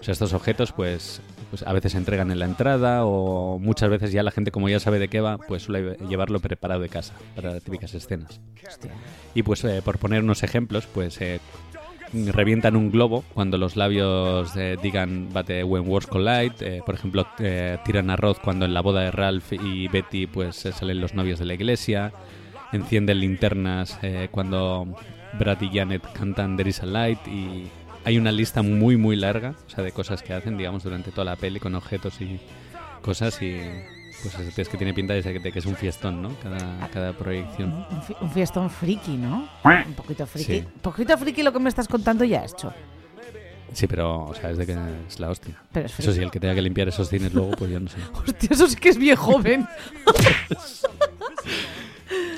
O 0.00 0.02
sea, 0.02 0.12
estos 0.12 0.32
objetos 0.32 0.72
pues, 0.72 1.20
pues 1.50 1.62
a 1.62 1.72
veces 1.72 1.92
se 1.92 1.98
entregan 1.98 2.30
en 2.30 2.38
la 2.38 2.46
entrada 2.46 3.04
o 3.04 3.58
muchas 3.58 3.90
veces 3.90 4.12
ya 4.12 4.22
la 4.22 4.30
gente 4.30 4.50
como 4.50 4.68
ya 4.68 4.80
sabe 4.80 4.98
de 4.98 5.08
qué 5.08 5.20
va, 5.20 5.36
pues 5.36 5.62
suele 5.64 5.96
llevarlo 6.08 6.40
preparado 6.40 6.80
de 6.80 6.88
casa 6.88 7.14
para 7.36 7.52
las 7.52 7.62
típicas 7.62 7.92
escenas. 7.94 8.40
Y 9.34 9.42
pues 9.42 9.62
eh, 9.64 9.82
por 9.84 9.98
poner 9.98 10.22
unos 10.22 10.42
ejemplos, 10.42 10.86
pues 10.86 11.20
eh, 11.20 11.40
revientan 12.12 12.76
un 12.76 12.90
globo 12.90 13.24
cuando 13.34 13.56
los 13.58 13.76
labios 13.76 14.56
eh, 14.56 14.76
digan 14.82 15.32
Bate 15.32 15.62
When 15.64 15.88
Words 15.88 16.06
Collide. 16.06 16.54
eh, 16.60 16.82
por 16.84 16.94
ejemplo, 16.94 17.26
eh, 17.38 17.78
tiran 17.84 18.10
arroz 18.10 18.38
cuando 18.40 18.64
en 18.64 18.74
la 18.74 18.80
boda 18.80 19.02
de 19.02 19.10
Ralph 19.10 19.52
y 19.52 19.88
Betty 19.88 20.26
pues 20.26 20.56
salen 20.56 21.00
los 21.00 21.14
novios 21.14 21.38
de 21.38 21.44
la 21.44 21.54
iglesia. 21.54 22.12
Encienden 22.72 23.18
linternas 23.18 23.98
cuando 24.30 24.86
Brad 25.36 25.60
y 25.60 25.76
Janet 25.76 26.02
cantan 26.12 26.56
There 26.56 26.70
is 26.70 26.80
a 26.82 26.86
Light 26.86 27.18
y 27.26 27.66
hay 28.04 28.18
una 28.18 28.32
lista 28.32 28.62
muy 28.62 28.96
muy 28.96 29.16
larga, 29.16 29.54
o 29.66 29.70
sea, 29.70 29.84
de 29.84 29.92
cosas 29.92 30.22
que 30.22 30.32
hacen, 30.32 30.56
digamos, 30.56 30.82
durante 30.84 31.10
toda 31.10 31.24
la 31.24 31.36
peli 31.36 31.60
con 31.60 31.74
objetos 31.74 32.20
y 32.20 32.40
cosas 33.02 33.40
y 33.42 33.58
pues 34.22 34.58
es 34.58 34.68
que 34.68 34.76
tiene 34.76 34.92
pinta 34.92 35.14
de 35.14 35.22
que, 35.22 35.58
es 35.58 35.64
un 35.66 35.76
fiestón, 35.76 36.20
¿no? 36.20 36.30
Cada, 36.42 36.88
cada 36.90 37.12
proyección. 37.14 37.86
Un, 37.90 38.02
fi- 38.02 38.16
un 38.20 38.30
fiestón 38.30 38.68
friki, 38.68 39.12
¿no? 39.16 39.48
Un 39.64 39.94
poquito 39.94 40.26
friki. 40.26 40.52
Sí. 40.52 40.58
Un 40.74 40.80
poquito 40.82 41.16
friki 41.16 41.42
lo 41.42 41.52
que 41.52 41.58
me 41.58 41.70
estás 41.70 41.88
contando 41.88 42.24
ya 42.24 42.44
hecho. 42.44 42.72
Sí, 43.72 43.86
pero, 43.86 44.24
o 44.26 44.34
sea, 44.34 44.50
es 44.50 44.58
de 44.58 44.66
que 44.66 44.76
es 45.08 45.20
la 45.20 45.30
hostia. 45.30 45.54
Pero 45.72 45.86
es 45.86 45.98
Eso 45.98 46.12
sí, 46.12 46.20
el 46.20 46.30
que 46.30 46.40
tenga 46.40 46.54
que 46.54 46.60
limpiar 46.60 46.88
esos 46.88 47.08
cines 47.08 47.32
luego, 47.32 47.52
pues 47.52 47.70
yo 47.70 47.80
no 47.80 47.88
sé. 47.88 47.98
Hostia, 48.14 48.48
eso 48.50 48.66
sí 48.66 48.76
que 48.76 48.88
es 48.90 48.98
bien 48.98 49.16
joven. 49.16 49.66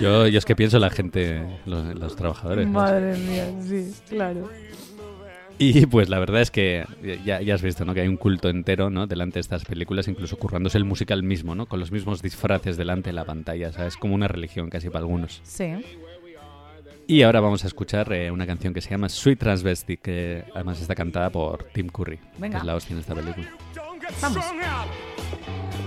Yo, 0.00 0.26
yo 0.26 0.38
es 0.38 0.44
que 0.44 0.54
pienso 0.54 0.76
en 0.76 0.82
la 0.82 0.90
gente, 0.90 1.42
los, 1.64 1.94
los 1.94 2.16
trabajadores. 2.16 2.66
¿no? 2.66 2.72
Madre 2.74 3.16
mía, 3.16 3.46
sí, 3.66 3.92
claro. 4.08 4.50
Y 5.58 5.86
pues 5.86 6.08
la 6.08 6.18
verdad 6.18 6.40
es 6.40 6.50
que 6.50 6.84
ya, 7.24 7.40
ya 7.40 7.54
has 7.54 7.62
visto, 7.62 7.84
¿no? 7.84 7.94
Que 7.94 8.00
hay 8.00 8.08
un 8.08 8.16
culto 8.16 8.48
entero, 8.48 8.90
¿no? 8.90 9.06
Delante 9.06 9.34
de 9.34 9.40
estas 9.40 9.64
películas, 9.64 10.08
incluso 10.08 10.36
currándose 10.36 10.78
el 10.78 10.84
musical 10.84 11.22
mismo, 11.22 11.54
¿no? 11.54 11.66
Con 11.66 11.78
los 11.80 11.92
mismos 11.92 12.22
disfraces 12.22 12.76
delante 12.76 13.10
de 13.10 13.14
la 13.14 13.24
pantalla, 13.24 13.68
o 13.68 13.72
sea, 13.72 13.86
es 13.86 13.96
como 13.96 14.14
una 14.14 14.28
religión 14.28 14.70
casi 14.70 14.88
para 14.88 15.00
algunos. 15.00 15.40
Sí. 15.44 15.74
Y 17.06 17.22
ahora 17.22 17.40
vamos 17.40 17.64
a 17.64 17.66
escuchar 17.66 18.12
eh, 18.12 18.30
una 18.30 18.46
canción 18.46 18.72
que 18.72 18.80
se 18.80 18.90
llama 18.90 19.08
Sweet 19.08 19.38
Transvestite, 19.38 20.00
que 20.02 20.44
además 20.54 20.80
está 20.80 20.94
cantada 20.94 21.30
por 21.30 21.64
Tim 21.72 21.88
Curry, 21.88 22.18
Venga. 22.38 22.56
que 22.56 22.58
es 22.58 22.64
la 22.64 22.74
hostia 22.76 22.94
en 22.94 23.00
esta 23.00 23.14
película. 23.14 23.48
Vamos. 24.20 24.44
strung 24.44 24.60
out 24.62 24.88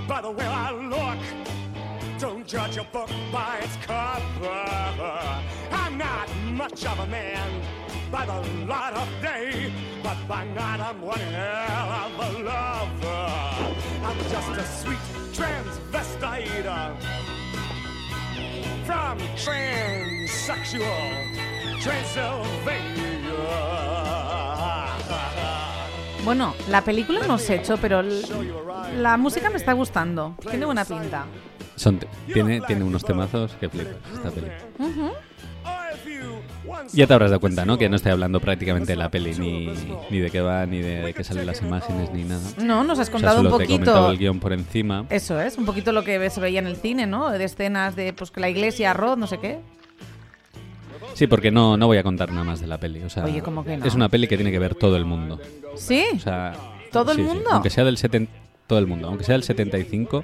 by 0.07 0.21
the 0.21 0.29
way 0.29 0.45
I 0.45 0.71
look. 0.71 1.17
Don't 2.19 2.47
judge 2.47 2.77
a 2.77 2.83
book 2.93 3.09
by 3.31 3.59
its 3.61 3.75
cover. 3.85 5.41
I'm 5.71 5.97
not 5.97 6.29
much 6.53 6.85
of 6.85 6.99
a 6.99 7.07
man 7.07 7.61
by 8.11 8.25
the 8.25 8.41
light 8.65 8.93
of 8.93 9.07
day, 9.21 9.44
but 10.19 10.27
by 10.27 10.45
night 10.53 10.79
I'm 10.79 11.01
one 11.01 11.19
hell 11.19 11.91
of 11.91 12.19
a 12.19 12.29
lover. 12.43 13.31
I'm 14.03 14.17
just 14.29 14.49
a 14.57 14.65
sweet 14.65 14.99
transvestite 15.33 16.67
from 18.85 19.17
transsexual 19.35 20.81
Transylvania. 21.81 23.15
Bueno, 26.23 26.55
la 26.69 26.81
película 26.81 27.21
no 27.27 27.37
sé 27.37 27.55
hecho, 27.55 27.77
pero 27.77 28.01
la 28.01 29.17
música 29.17 29.49
me 29.49 29.57
está 29.57 29.73
gustando. 29.73 30.35
Tiene 30.49 30.65
buena 30.65 30.83
pinta. 30.83 31.25
Son, 31.75 31.99
tiene, 32.33 32.61
tiene 32.61 32.83
unos 32.83 33.03
temazos 33.03 33.51
que 33.59 33.69
flipas 33.69 33.95
esta 34.15 34.31
peli. 34.31 34.47
Ujú. 34.79 35.11
Ya 36.93 37.07
te 37.07 37.13
habrás 37.13 37.29
dado 37.31 37.39
cuenta, 37.39 37.65
¿no? 37.65 37.77
Que 37.77 37.89
no 37.89 37.95
estoy 37.95 38.11
hablando 38.11 38.39
prácticamente 38.39 38.93
de 38.93 38.95
la 38.97 39.09
peli, 39.09 39.33
ni, 39.35 39.67
ni 40.09 40.19
de 40.19 40.29
qué 40.31 40.41
va, 40.41 40.65
ni 40.65 40.79
de, 40.81 41.01
de 41.01 41.13
qué 41.13 41.23
salen 41.23 41.45
las 41.45 41.61
imágenes, 41.61 42.11
ni 42.11 42.23
nada. 42.23 42.41
No, 42.57 42.83
nos 42.83 42.99
has 42.99 43.07
O 43.07 43.11
sea, 43.11 43.13
contado 43.13 43.39
un 43.41 43.45
solo 43.45 43.57
te 43.57 43.63
he 43.63 43.67
comentado 43.67 43.97
poquito. 43.97 44.11
el 44.11 44.17
guion 44.17 44.39
por 44.39 44.53
encima. 44.53 45.05
Eso 45.09 45.39
es, 45.39 45.57
un 45.57 45.65
poquito 45.65 45.91
lo 45.91 46.03
que 46.03 46.29
se 46.29 46.39
veía 46.39 46.59
en 46.59 46.67
el 46.67 46.75
cine, 46.75 47.05
¿no? 47.07 47.29
De 47.31 47.43
escenas 47.43 47.95
de 47.95 48.13
pues 48.13 48.31
la 48.35 48.49
iglesia, 48.49 48.91
arroz, 48.91 49.17
no 49.17 49.27
sé 49.27 49.39
qué. 49.39 49.59
Sí, 51.13 51.27
porque 51.27 51.49
no, 51.51 51.77
no 51.77 51.87
voy 51.87 51.97
a 51.97 52.03
contar 52.03 52.29
nada 52.31 52.43
más 52.43 52.59
de 52.59 52.67
la 52.67 52.77
peli. 52.77 53.01
O 53.03 53.09
sea, 53.09 53.23
Oye, 53.23 53.41
¿cómo 53.41 53.63
que 53.63 53.77
no? 53.77 53.85
Es 53.85 53.95
una 53.95 54.09
peli 54.09 54.27
que 54.27 54.35
tiene 54.35 54.51
que 54.51 54.59
ver 54.59 54.75
todo 54.75 54.97
el 54.97 55.05
mundo. 55.05 55.39
¿Sí? 55.75 56.03
O 56.15 56.19
sea, 56.19 56.53
¿Todo 56.91 57.11
el 57.11 57.17
sí. 57.17 57.23
mundo? 57.23 57.49
Aunque 57.51 57.69
sea 57.69 57.83
del 57.85 57.97
70, 57.97 58.31
todo 58.67 58.79
el 58.79 58.87
mundo. 58.87 59.07
Aunque 59.07 59.23
sea 59.23 59.33
del 59.33 59.43
75, 59.43 60.23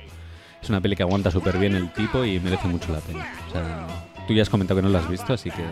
es 0.61 0.69
una 0.69 0.81
peli 0.81 0.95
que 0.95 1.03
aguanta 1.03 1.31
súper 1.31 1.57
bien 1.57 1.75
el 1.75 1.91
tipo 1.93 2.25
y 2.25 2.39
merece 2.39 2.67
mucho 2.67 2.91
la 2.91 2.99
pena. 2.99 3.25
O 3.47 3.51
sea, 3.51 3.87
tú 4.27 4.33
ya 4.33 4.41
has 4.43 4.49
comentado 4.49 4.79
que 4.79 4.83
no 4.83 4.89
la 4.89 4.99
has 4.99 5.09
visto, 5.09 5.33
así 5.33 5.49
que 5.51 5.63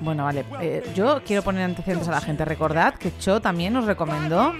Bueno, 0.00 0.24
vale. 0.24 0.44
Eh, 0.60 0.84
yo 0.94 1.22
quiero 1.24 1.42
poner 1.42 1.62
antecedentes 1.64 2.08
a 2.08 2.12
la 2.12 2.20
gente. 2.20 2.44
Recordad 2.44 2.94
que 2.94 3.12
Cho 3.18 3.40
también 3.40 3.72
nos 3.72 3.84
recomendó, 3.86 4.52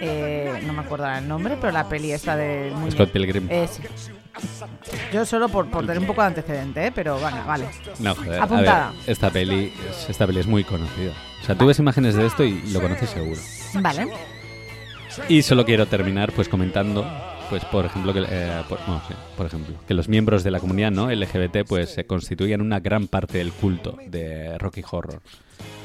eh, 0.00 0.60
no 0.66 0.72
me 0.72 0.80
acuerdo 0.80 1.08
el 1.10 1.26
nombre, 1.28 1.56
pero 1.60 1.72
la 1.72 1.88
peli 1.88 2.12
esta 2.12 2.36
de 2.36 2.72
muñe- 2.74 2.92
Scott 2.92 3.10
Pilgrim. 3.10 3.46
Eh, 3.50 3.68
sí. 3.70 3.82
Yo 5.12 5.24
solo 5.26 5.48
por, 5.48 5.66
por 5.68 5.82
tener 5.82 5.98
un 5.98 6.06
poco 6.06 6.22
de 6.22 6.28
antecedente, 6.28 6.86
¿eh? 6.86 6.92
pero 6.94 7.18
bueno, 7.18 7.38
vale. 7.46 7.66
No, 7.98 8.14
joder. 8.14 8.40
Apuntada. 8.40 8.88
A 8.88 8.90
ver, 8.92 9.00
esta 9.06 9.30
peli, 9.30 9.72
es, 9.90 10.08
esta 10.08 10.26
peli 10.26 10.40
es 10.40 10.46
muy 10.46 10.64
conocida. 10.64 11.12
O 11.42 11.44
sea, 11.44 11.54
tú 11.56 11.66
ves 11.66 11.78
imágenes 11.78 12.14
de 12.14 12.26
esto 12.26 12.44
y 12.44 12.62
lo 12.72 12.80
conoces 12.80 13.10
seguro. 13.10 13.40
Vale. 13.74 14.08
Y 15.28 15.42
solo 15.42 15.64
quiero 15.64 15.86
terminar 15.86 16.32
pues 16.32 16.48
comentando, 16.48 17.04
pues 17.50 17.64
por 17.66 17.84
ejemplo, 17.84 18.12
que, 18.14 18.24
eh, 18.28 18.62
por, 18.68 18.78
no, 18.88 19.00
sí, 19.08 19.14
por 19.36 19.46
ejemplo, 19.46 19.74
que 19.86 19.92
los 19.94 20.08
miembros 20.08 20.42
de 20.44 20.50
la 20.52 20.60
comunidad 20.60 20.90
no 20.90 21.10
LGBT 21.10 21.66
pues 21.68 21.90
se 21.90 22.04
constituían 22.06 22.60
una 22.62 22.80
gran 22.80 23.08
parte 23.08 23.38
del 23.38 23.52
culto 23.52 23.98
de 24.06 24.56
Rocky 24.58 24.82
Horror. 24.90 25.20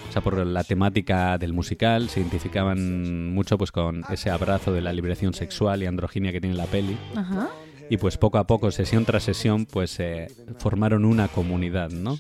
O 0.09 0.11
sea, 0.13 0.21
por 0.21 0.37
la 0.45 0.63
temática 0.63 1.37
del 1.37 1.51
musical 1.51 2.07
se 2.07 2.21
identificaban 2.21 3.33
mucho 3.33 3.57
pues 3.57 3.71
con 3.73 4.03
ese 4.09 4.29
abrazo 4.29 4.71
de 4.71 4.79
la 4.81 4.93
liberación 4.93 5.33
sexual 5.33 5.83
y 5.83 5.87
androginia 5.87 6.31
que 6.31 6.39
tiene 6.39 6.55
la 6.55 6.67
peli. 6.67 6.95
Ajá. 7.15 7.49
Y 7.89 7.97
pues 7.97 8.17
poco 8.17 8.37
a 8.37 8.47
poco, 8.47 8.71
sesión 8.71 9.03
tras 9.05 9.23
sesión, 9.23 9.65
pues 9.65 9.99
eh, 9.99 10.27
formaron 10.59 11.03
una 11.03 11.27
comunidad, 11.27 11.89
¿no? 11.89 12.17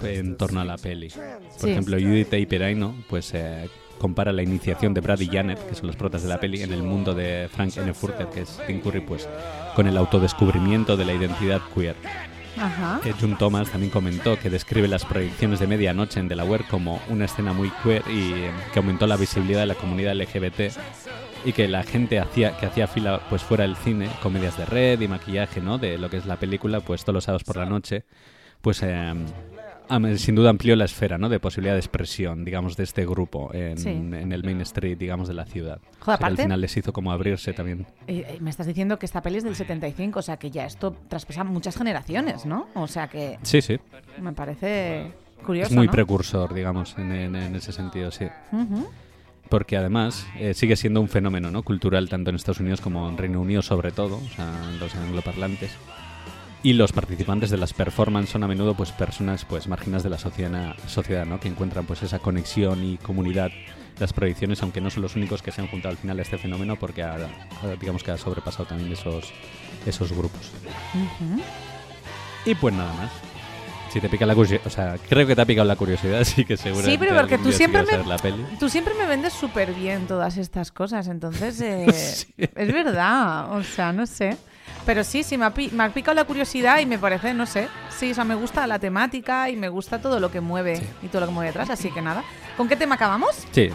En 0.00 0.36
torno 0.36 0.60
a 0.60 0.64
la 0.64 0.78
peli. 0.78 1.08
Por 1.10 1.60
Sí. 1.60 1.70
ejemplo, 1.70 1.98
Judith 1.98 2.32
A. 2.32 2.48
Peraino, 2.48 2.94
pues 3.10 3.32
eh, 3.34 3.68
compara 4.02 4.32
la 4.32 4.42
iniciación 4.42 4.94
de 4.94 5.00
Brad 5.00 5.20
y 5.20 5.28
Janet, 5.28 5.64
que 5.68 5.76
son 5.76 5.86
los 5.86 5.94
protas 5.94 6.24
de 6.24 6.28
la 6.28 6.40
peli, 6.40 6.60
en 6.60 6.72
el 6.72 6.82
mundo 6.82 7.14
de 7.14 7.48
Frank 7.48 7.76
N. 7.76 7.94
Furter, 7.94 8.26
que 8.26 8.40
es 8.40 8.58
Tim 8.66 8.80
Curry, 8.80 9.00
pues 9.00 9.28
con 9.76 9.86
el 9.86 9.96
autodescubrimiento 9.96 10.96
de 10.96 11.04
la 11.04 11.12
identidad 11.14 11.60
queer. 11.72 11.94
Ajá. 12.58 13.00
Eh, 13.04 13.14
June 13.18 13.36
Thomas 13.38 13.70
también 13.70 13.92
comentó 13.92 14.36
que 14.40 14.50
describe 14.50 14.88
las 14.88 15.04
proyecciones 15.04 15.60
de 15.60 15.68
medianoche 15.68 16.18
en 16.18 16.26
Delaware 16.26 16.64
como 16.68 17.00
una 17.10 17.26
escena 17.26 17.52
muy 17.52 17.70
queer 17.84 18.02
y 18.10 18.32
eh, 18.32 18.50
que 18.72 18.80
aumentó 18.80 19.06
la 19.06 19.16
visibilidad 19.16 19.60
de 19.60 19.66
la 19.66 19.76
comunidad 19.76 20.16
LGBT 20.16 20.76
y 21.44 21.52
que 21.52 21.68
la 21.68 21.84
gente 21.84 22.18
hacía 22.18 22.58
que 22.58 22.66
hacía 22.66 22.88
fila 22.88 23.20
pues 23.30 23.42
fuera 23.42 23.62
del 23.62 23.76
cine, 23.76 24.10
comedias 24.20 24.58
de 24.58 24.66
red 24.66 25.00
y 25.00 25.06
maquillaje, 25.06 25.60
¿no? 25.60 25.78
De 25.78 25.96
lo 25.96 26.10
que 26.10 26.16
es 26.16 26.26
la 26.26 26.36
película, 26.36 26.80
pues 26.80 27.04
todos 27.04 27.14
los 27.14 27.24
sábados 27.24 27.44
por 27.44 27.56
la 27.56 27.66
noche, 27.66 28.04
pues 28.60 28.82
eh, 28.82 29.14
sin 30.16 30.34
duda 30.34 30.50
amplió 30.50 30.76
la 30.76 30.84
esfera, 30.84 31.18
¿no? 31.18 31.28
De 31.28 31.40
posibilidad 31.40 31.74
de 31.74 31.80
expresión, 31.80 32.44
digamos, 32.44 32.76
de 32.76 32.84
este 32.84 33.04
grupo 33.06 33.50
en, 33.54 33.78
Sí. 33.78 33.88
en 33.90 34.32
el 34.32 34.44
Main 34.44 34.60
Street, 34.62 34.96
digamos, 34.98 35.28
de 35.28 35.34
la 35.34 35.44
ciudad. 35.44 35.80
Joder, 36.00 36.16
O 36.16 36.18
sea, 36.18 36.26
al 36.26 36.36
final 36.36 36.60
les 36.60 36.76
hizo 36.76 36.92
como 36.92 37.12
abrirse 37.12 37.52
también. 37.52 37.86
Eh, 38.06 38.24
eh, 38.28 38.36
me 38.40 38.50
estás 38.50 38.66
diciendo 38.66 38.98
que 38.98 39.06
esta 39.06 39.22
peli 39.22 39.38
es 39.38 39.44
del 39.44 39.54
75, 39.56 40.18
o 40.18 40.22
sea 40.22 40.36
que 40.36 40.50
ya 40.50 40.66
esto 40.66 40.94
traspasa 41.08 41.44
muchas 41.44 41.76
generaciones, 41.76 42.46
¿no? 42.46 42.68
O 42.74 42.86
sea 42.86 43.08
que 43.08 43.38
Sí, 43.42 43.60
sí. 43.62 43.78
me 44.20 44.32
parece 44.32 45.12
curioso. 45.44 45.70
es 45.70 45.76
muy 45.76 45.86
¿no? 45.86 45.92
precursor, 45.92 46.54
digamos, 46.54 46.96
en- 46.98 47.12
en- 47.12 47.36
en 47.36 47.56
ese 47.56 47.72
sentido, 47.72 48.10
sí. 48.10 48.26
Ujú. 48.52 48.88
porque 49.48 49.76
además 49.76 50.26
eh, 50.38 50.54
sigue 50.54 50.76
siendo 50.76 51.02
un 51.02 51.08
fenómeno 51.08 51.50
¿no? 51.50 51.62
cultural 51.62 52.08
tanto 52.08 52.30
en 52.30 52.36
Estados 52.36 52.60
Unidos 52.60 52.80
como 52.80 53.06
en 53.10 53.18
Reino 53.18 53.38
Unido 53.38 53.60
sobre 53.60 53.90
todo, 53.92 54.16
o 54.16 54.28
sea, 54.34 54.50
los 54.80 54.94
angloparlantes. 54.94 55.72
Y 56.64 56.74
los 56.74 56.92
participantes 56.92 57.50
de 57.50 57.56
las 57.56 57.72
performances 57.72 58.30
son 58.30 58.44
a 58.44 58.48
menudo 58.48 58.74
pues 58.74 58.92
personas 58.92 59.44
pues 59.44 59.66
marginadas 59.66 60.04
de 60.04 60.10
la 60.10 60.18
sociedad, 60.18 60.76
sociedad 60.86 61.26
¿no? 61.26 61.40
que 61.40 61.48
encuentran 61.48 61.86
pues 61.86 62.02
esa 62.04 62.20
conexión 62.20 62.84
y 62.84 62.98
comunidad. 62.98 63.50
Las 63.98 64.12
proyecciones, 64.12 64.62
aunque 64.62 64.80
no 64.80 64.88
son 64.90 65.02
los 65.02 65.16
únicos 65.16 65.42
que 65.42 65.50
se 65.52 65.60
han 65.60 65.66
juntado 65.68 65.90
al 65.92 65.98
final 65.98 66.18
a 66.18 66.22
este 66.22 66.38
fenómeno, 66.38 66.76
porque 66.76 67.02
ha, 67.02 67.14
ha- 67.14 67.76
digamos 67.80 68.02
que 68.02 68.10
ha 68.12 68.16
sobrepasado 68.16 68.64
también 68.66 68.92
esos, 68.92 69.32
esos 69.86 70.12
grupos. 70.12 70.50
Ujú. 70.94 71.40
Y 72.46 72.54
pues 72.54 72.74
nada 72.74 72.92
más. 72.94 73.10
Si 73.92 74.00
te 74.00 74.08
pica 74.08 74.24
la 74.24 74.34
curiosidad, 74.34 74.62
o 74.64 74.70
sea, 74.70 74.96
creo 75.08 75.26
que 75.26 75.36
te 75.36 75.42
ha 75.42 75.44
picado 75.44 75.66
la 75.68 75.76
curiosidad, 75.76 76.20
así 76.22 76.44
que 76.44 76.56
seguro. 76.56 76.84
Sí, 76.86 76.96
pero 76.98 77.14
porque 77.14 77.36
tú 77.38 77.52
siempre 77.52 77.82
me, 77.84 78.02
la 78.04 78.16
peli. 78.16 78.42
tú 78.58 78.68
siempre 78.70 78.94
me 78.94 79.04
vendes 79.06 79.32
súper 79.34 79.74
bien 79.74 80.06
todas 80.06 80.36
estas 80.38 80.72
cosas, 80.72 81.08
entonces 81.08 81.60
eh, 82.38 82.48
es 82.54 82.72
verdad, 82.72 83.52
o 83.52 83.62
sea, 83.62 83.92
no 83.92 84.06
sé. 84.06 84.36
Pero 84.84 85.04
sí, 85.04 85.22
sí, 85.22 85.38
me 85.38 85.44
ha, 85.44 85.52
me 85.72 85.84
ha 85.84 85.90
picado 85.90 86.14
la 86.14 86.24
curiosidad 86.24 86.80
y 86.80 86.86
me 86.86 86.98
parece, 86.98 87.34
no 87.34 87.46
sé, 87.46 87.68
sí, 87.96 88.10
o 88.10 88.14
sea, 88.14 88.24
me 88.24 88.34
gusta 88.34 88.66
la 88.66 88.78
temática 88.78 89.48
y 89.48 89.56
me 89.56 89.68
gusta 89.68 90.00
todo 90.00 90.18
lo 90.18 90.30
que 90.30 90.40
mueve 90.40 90.82
y 91.02 91.08
todo 91.08 91.20
lo 91.20 91.26
que 91.28 91.32
mueve 91.32 91.48
detrás, 91.50 91.70
así 91.70 91.90
que 91.90 92.02
nada. 92.02 92.24
¿Con 92.56 92.68
qué 92.68 92.76
tema 92.76 92.96
acabamos? 92.96 93.46
Sí. 93.52 93.70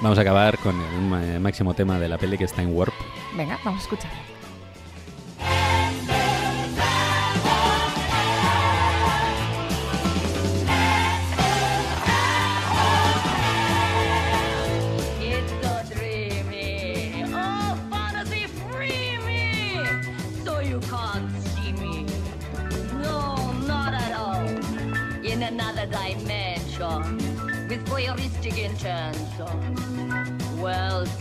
Vamos 0.00 0.18
a 0.18 0.22
acabar 0.22 0.58
con 0.58 0.80
el 0.80 1.40
máximo 1.40 1.74
tema 1.74 1.98
de 1.98 2.08
la 2.08 2.18
peli 2.18 2.36
que 2.36 2.44
está 2.44 2.62
en 2.62 2.74
Warp. 2.76 2.94
Venga, 3.36 3.58
vamos 3.64 3.80
a 3.80 3.82
escuchar. 3.84 4.33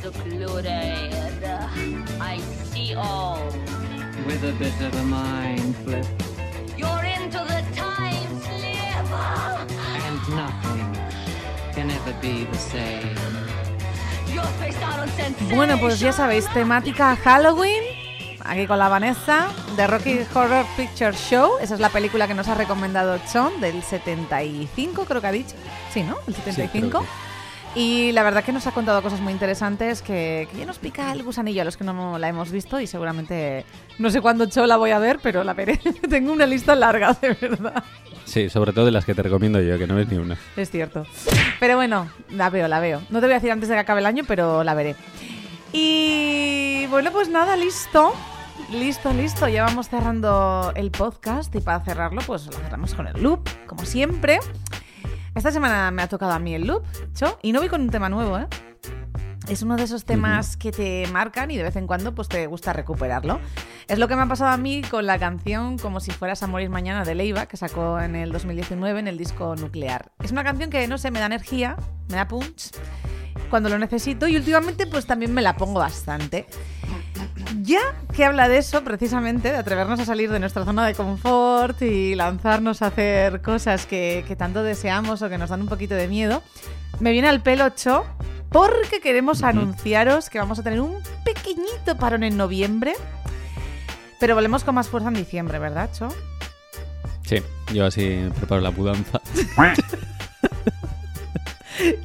Secluded. 0.04 1.14
I 2.20 2.40
see 2.72 2.94
all. 2.96 3.40
With 4.28 4.44
a 4.44 4.54
bit 4.60 4.74
of 4.82 4.94
a 4.96 5.04
mind 5.04 5.76
flip 5.84 6.06
You're 6.78 7.04
into 7.04 7.40
the 7.40 7.62
time 7.76 8.32
slip. 8.42 9.08
and 10.06 10.20
nothing 10.36 10.94
can 11.74 11.90
ever 11.92 12.14
be 12.22 12.46
the 12.52 12.58
same. 12.58 13.16
You're 14.34 14.44
faced 14.60 14.82
out 14.82 15.00
on 15.00 15.10
sensation. 15.10 15.56
Bueno, 15.56 15.78
pues 15.80 16.00
ya 16.00 16.12
sabéis, 16.12 16.48
temática 16.54 17.16
Halloween. 17.16 17.84
Aquí 18.46 18.68
con 18.68 18.78
la 18.78 18.90
Vanessa 18.90 19.48
de 19.78 19.88
Rocky 19.88 20.20
Horror 20.34 20.66
Picture 20.76 21.14
Show. 21.16 21.60
Esa 21.62 21.76
es 21.76 21.80
la 21.80 21.90
película 21.90 22.28
que 22.28 22.34
nos 22.34 22.48
ha 22.50 22.56
recomendado 22.56 23.18
Chon 23.32 23.62
del 23.62 23.82
75, 23.84 25.06
creo 25.06 25.22
que 25.22 25.28
ha 25.28 25.32
dicho. 25.32 25.56
Sí, 25.94 26.04
¿no? 26.04 26.18
El 26.28 26.36
75. 26.36 27.06
Y 27.76 28.12
la 28.12 28.22
verdad 28.22 28.44
que 28.44 28.52
nos 28.52 28.68
ha 28.68 28.72
contado 28.72 29.02
cosas 29.02 29.20
muy 29.20 29.34
interesantes 29.34 30.04
que, 30.04 30.48
que 30.52 30.58
ya 30.58 30.66
nos 30.66 30.78
pica 30.78 31.12
el 31.12 31.24
gusanillo 31.24 31.64
a 31.64 31.66
los 31.66 31.76
que 31.76 31.84
no 31.84 32.20
la 32.20 32.30
hemos 32.30 32.52
visto 32.52 32.80
y 32.80 32.86
seguramente 32.86 33.66
no 33.98 34.12
sé 34.12 34.22
cuándo 34.22 34.46
Cho 34.46 34.68
la 34.68 34.78
voy 34.78 34.92
a 34.92 35.00
ver, 35.00 35.20
pero 35.24 35.44
la 35.44 35.54
veré. 35.54 35.78
Tengo 36.10 36.32
una 36.34 36.46
lista 36.46 36.76
larga, 36.76 37.18
de 37.20 37.34
verdad. 37.34 37.84
Sí, 38.26 38.50
sobre 38.50 38.74
todo 38.74 38.86
de 38.86 38.92
las 38.92 39.06
que 39.06 39.16
te 39.16 39.24
recomiendo 39.24 39.60
yo, 39.60 39.78
que 39.78 39.88
no 39.88 39.96
ves 39.96 40.08
ni 40.08 40.18
una. 40.18 40.38
Es 40.56 40.70
cierto. 40.70 41.06
Pero 41.60 41.76
bueno, 41.76 42.08
la 42.30 42.50
veo, 42.50 42.68
la 42.68 42.80
veo. 42.80 43.02
No 43.10 43.20
te 43.20 43.26
voy 43.26 43.34
a 43.34 43.36
decir 43.36 43.52
antes 43.52 43.70
de 43.70 43.76
que 43.76 43.82
acabe 43.82 44.02
el 44.02 44.06
año, 44.06 44.24
pero 44.28 44.64
la 44.64 44.74
veré. 44.76 44.96
Y 45.72 46.86
bueno, 46.88 47.12
pues 47.12 47.30
nada, 47.30 47.56
listo. 47.56 48.14
Listo, 48.72 49.12
listo. 49.14 49.48
Ya 49.48 49.66
vamos 49.66 49.90
cerrando 49.90 50.72
el 50.76 50.92
podcast 50.92 51.54
y 51.56 51.62
para 51.62 51.80
cerrarlo, 51.82 52.22
pues 52.26 52.46
lo 52.46 52.54
cerramos 52.54 52.94
con 52.94 53.08
el 53.08 53.22
loop, 53.22 53.48
como 53.66 53.84
siempre. 53.84 54.40
Esta 55.36 55.52
semana 55.52 55.90
me 55.90 56.04
ha 56.04 56.08
tocado 56.08 56.32
a 56.32 56.40
mí 56.40 56.54
el 56.54 56.68
loop, 56.68 56.84
Cho, 57.14 57.40
y 57.42 57.52
no 57.52 57.60
voy 57.60 57.68
con 57.68 57.82
un 57.82 57.90
tema 57.90 58.08
nuevo, 58.08 58.38
¿eh? 58.38 58.48
Es 59.48 59.62
uno 59.62 59.76
de 59.76 59.84
esos 59.84 60.06
temas 60.06 60.56
que 60.56 60.72
te 60.72 61.06
marcan 61.12 61.52
y 61.52 61.58
de 61.58 61.64
vez 61.64 61.76
en 61.76 61.86
cuando 61.86 62.16
pues 62.16 62.30
te 62.30 62.48
gusta 62.48 62.72
recuperarlo. 62.72 63.40
Es 63.88 64.00
lo 64.00 64.08
que 64.08 64.16
me 64.16 64.22
ha 64.22 64.28
pasado 64.28 64.52
a 64.52 64.58
mí 64.58 64.82
con 64.82 65.06
la 65.06 65.20
canción 65.20 65.78
Como 65.78 66.00
si 66.00 66.12
fueras 66.12 66.42
a 66.44 66.48
morir 66.48 66.70
mañana 66.70 67.04
de 67.04 67.14
Leiva, 67.16 67.46
que 67.46 67.58
sacó 67.58 68.00
en 68.00 68.16
el 68.16 68.32
2019 68.32 69.02
en 69.02 69.08
el 69.08 69.18
disco 69.18 69.56
Nuclear. 69.56 70.12
Es 70.24 70.32
una 70.32 70.44
canción 70.44 70.70
que, 70.70 70.88
no 70.88 70.98
sé, 70.98 71.12
me 71.12 71.20
da 71.20 71.26
energía, 71.26 71.76
me 72.10 72.16
da 72.16 72.28
punch 72.28 72.72
cuando 73.50 73.70
lo 73.70 73.78
necesito 73.78 74.28
y 74.28 74.36
últimamente 74.36 74.88
pues 74.88 75.06
también 75.06 75.34
me 75.34 75.42
la 75.42 75.58
pongo 75.58 75.80
bastante. 75.80 76.48
Ya 77.62 77.82
que 78.16 78.26
habla 78.26 78.48
de 78.48 78.58
eso, 78.58 78.84
precisamente, 78.84 79.52
de 79.52 79.58
atrevernos 79.58 80.00
a 80.00 80.06
salir 80.06 80.32
de 80.32 80.40
nuestra 80.40 80.66
zona 80.66 80.88
de 80.88 80.96
confort 80.96 81.82
y 81.82 82.16
lanzarnos 82.16 82.82
a 82.82 82.88
hacer 82.88 83.42
cosas 83.42 83.86
que, 83.86 84.26
que 84.28 84.36
tanto 84.36 84.64
deseamos 84.64 85.22
o 85.22 85.30
que 85.30 85.38
nos 85.38 85.50
dan 85.50 85.62
un 85.62 85.68
poquito 85.68 85.94
de 85.96 86.08
miedo, 86.08 86.42
me 87.00 87.12
viene 87.12 87.28
al 87.28 87.42
pelo 87.42 87.70
Cho 87.70 88.06
porque 88.54 89.02
queremos 89.02 89.44
anunciaros 89.44 90.30
que 90.30 90.40
vamos 90.40 90.60
a 90.60 90.64
tener 90.64 90.80
un 90.80 91.02
pequeñito 91.26 91.98
parón 92.00 92.24
en 92.24 92.38
noviembre, 92.38 92.94
pero 94.20 94.36
volvemos 94.36 94.64
con 94.64 94.76
más 94.76 94.88
fuerza 94.88 95.10
en 95.10 95.16
diciembre, 95.16 95.60
¿verdad, 95.60 95.90
Cho? 95.92 96.08
Sí, 97.26 97.42
yo 97.74 97.86
así 97.86 98.30
preparo 98.38 98.62
la 98.62 98.72
mudanza. 98.72 99.20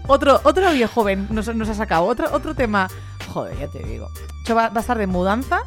Otro, 0.06 0.40
otro 0.44 0.66
audio 0.68 0.88
joven 0.88 1.26
nos, 1.30 1.54
nos 1.54 1.68
ha 1.68 1.74
sacado, 1.74 2.04
otro, 2.04 2.26
otro 2.32 2.54
tema. 2.54 2.88
Joder, 3.28 3.56
ya 3.58 3.68
te 3.68 3.80
digo. 3.80 4.08
Cho 4.46 4.54
va, 4.54 4.70
va 4.70 4.78
a 4.78 4.80
estar 4.80 4.96
de 4.96 5.06
mudanza. 5.06 5.60